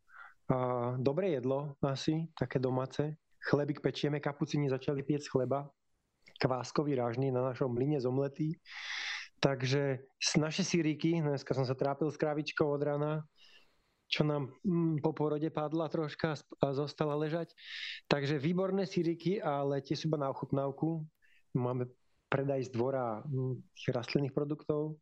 [0.52, 3.16] a dobré jedlo asi, také domáce.
[3.40, 5.64] Chlebík pečieme, kapucini začali piec chleba,
[6.42, 8.58] kváskový rážny na našom mline zomletý.
[9.38, 10.02] Takže
[10.38, 13.22] naše síriky, dneska som sa trápil s kravičkou od rána,
[14.10, 17.54] čo nám mm, po porode padla troška a zostala ležať.
[18.10, 21.06] Takže výborné síriky, ale tie sú iba na ochutnávku.
[21.58, 21.90] Máme
[22.30, 24.98] predaj z dvora mm, tých rastlinných produktov.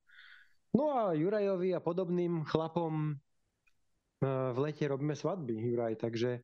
[0.76, 3.18] No a Jurajovi a podobným chlapom
[4.20, 6.44] v lete robíme svadby, Juraj, takže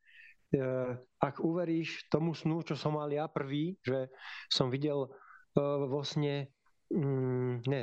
[1.19, 4.07] ak uveríš tomu snu, čo som mal ja prvý, že
[4.51, 5.09] som videl
[5.55, 6.51] vo sne,
[6.91, 7.81] mm, ne,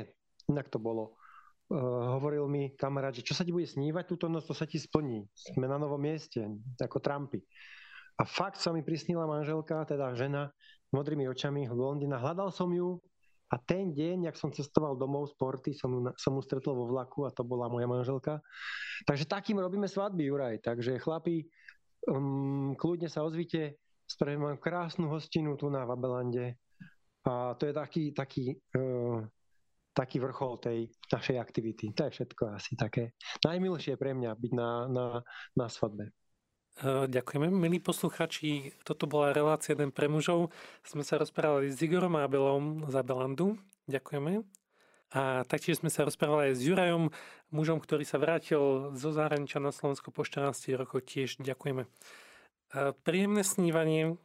[0.49, 1.17] inak to bolo,
[2.19, 5.25] hovoril mi kamarát, že čo sa ti bude snívať túto noc, to sa ti splní.
[5.33, 6.45] Sme na novom mieste,
[6.77, 7.41] ako Trumpy.
[8.21, 10.53] A fakt sa mi prisnila manželka, teda žena,
[10.93, 12.21] modrými očami, blondina.
[12.21, 13.01] Hľadal som ju
[13.49, 17.25] a ten deň, jak som cestoval domov z porty, som, som mu stretol vo vlaku
[17.25, 18.37] a to bola moja manželka.
[19.09, 20.61] Takže takým robíme svadby, Juraj.
[20.61, 21.41] Takže chlapi,
[22.09, 26.59] um, kľudne sa ozvite, spravím vám krásnu hostinu tu na Vabelande.
[27.23, 29.23] A to je taký, taký, uh,
[29.95, 31.93] taký vrchol tej našej aktivity.
[31.95, 35.05] To je všetko asi také najmilšie pre mňa byť na, na,
[35.55, 36.11] na svadbe.
[36.81, 38.73] E, ďakujeme, milí posluchači.
[38.81, 40.49] Toto bola relácia Den pre mužov.
[40.81, 43.55] Sme sa rozprávali s Igorom Abelom z Abelandu.
[43.85, 44.62] Ďakujeme.
[45.13, 47.13] A taktiež sme sa rozprávali aj s Jurajom,
[47.53, 51.05] mužom, ktorý sa vrátil zo zahraničia na Slovensko po 14 rokoch.
[51.05, 51.85] Tiež ďakujeme.
[51.85, 51.89] E,
[53.05, 54.17] príjemné snívanie,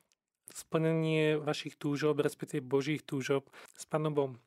[0.49, 4.41] splnenie vašich túžob, respektíve Božích túžob s Pánom Bohom.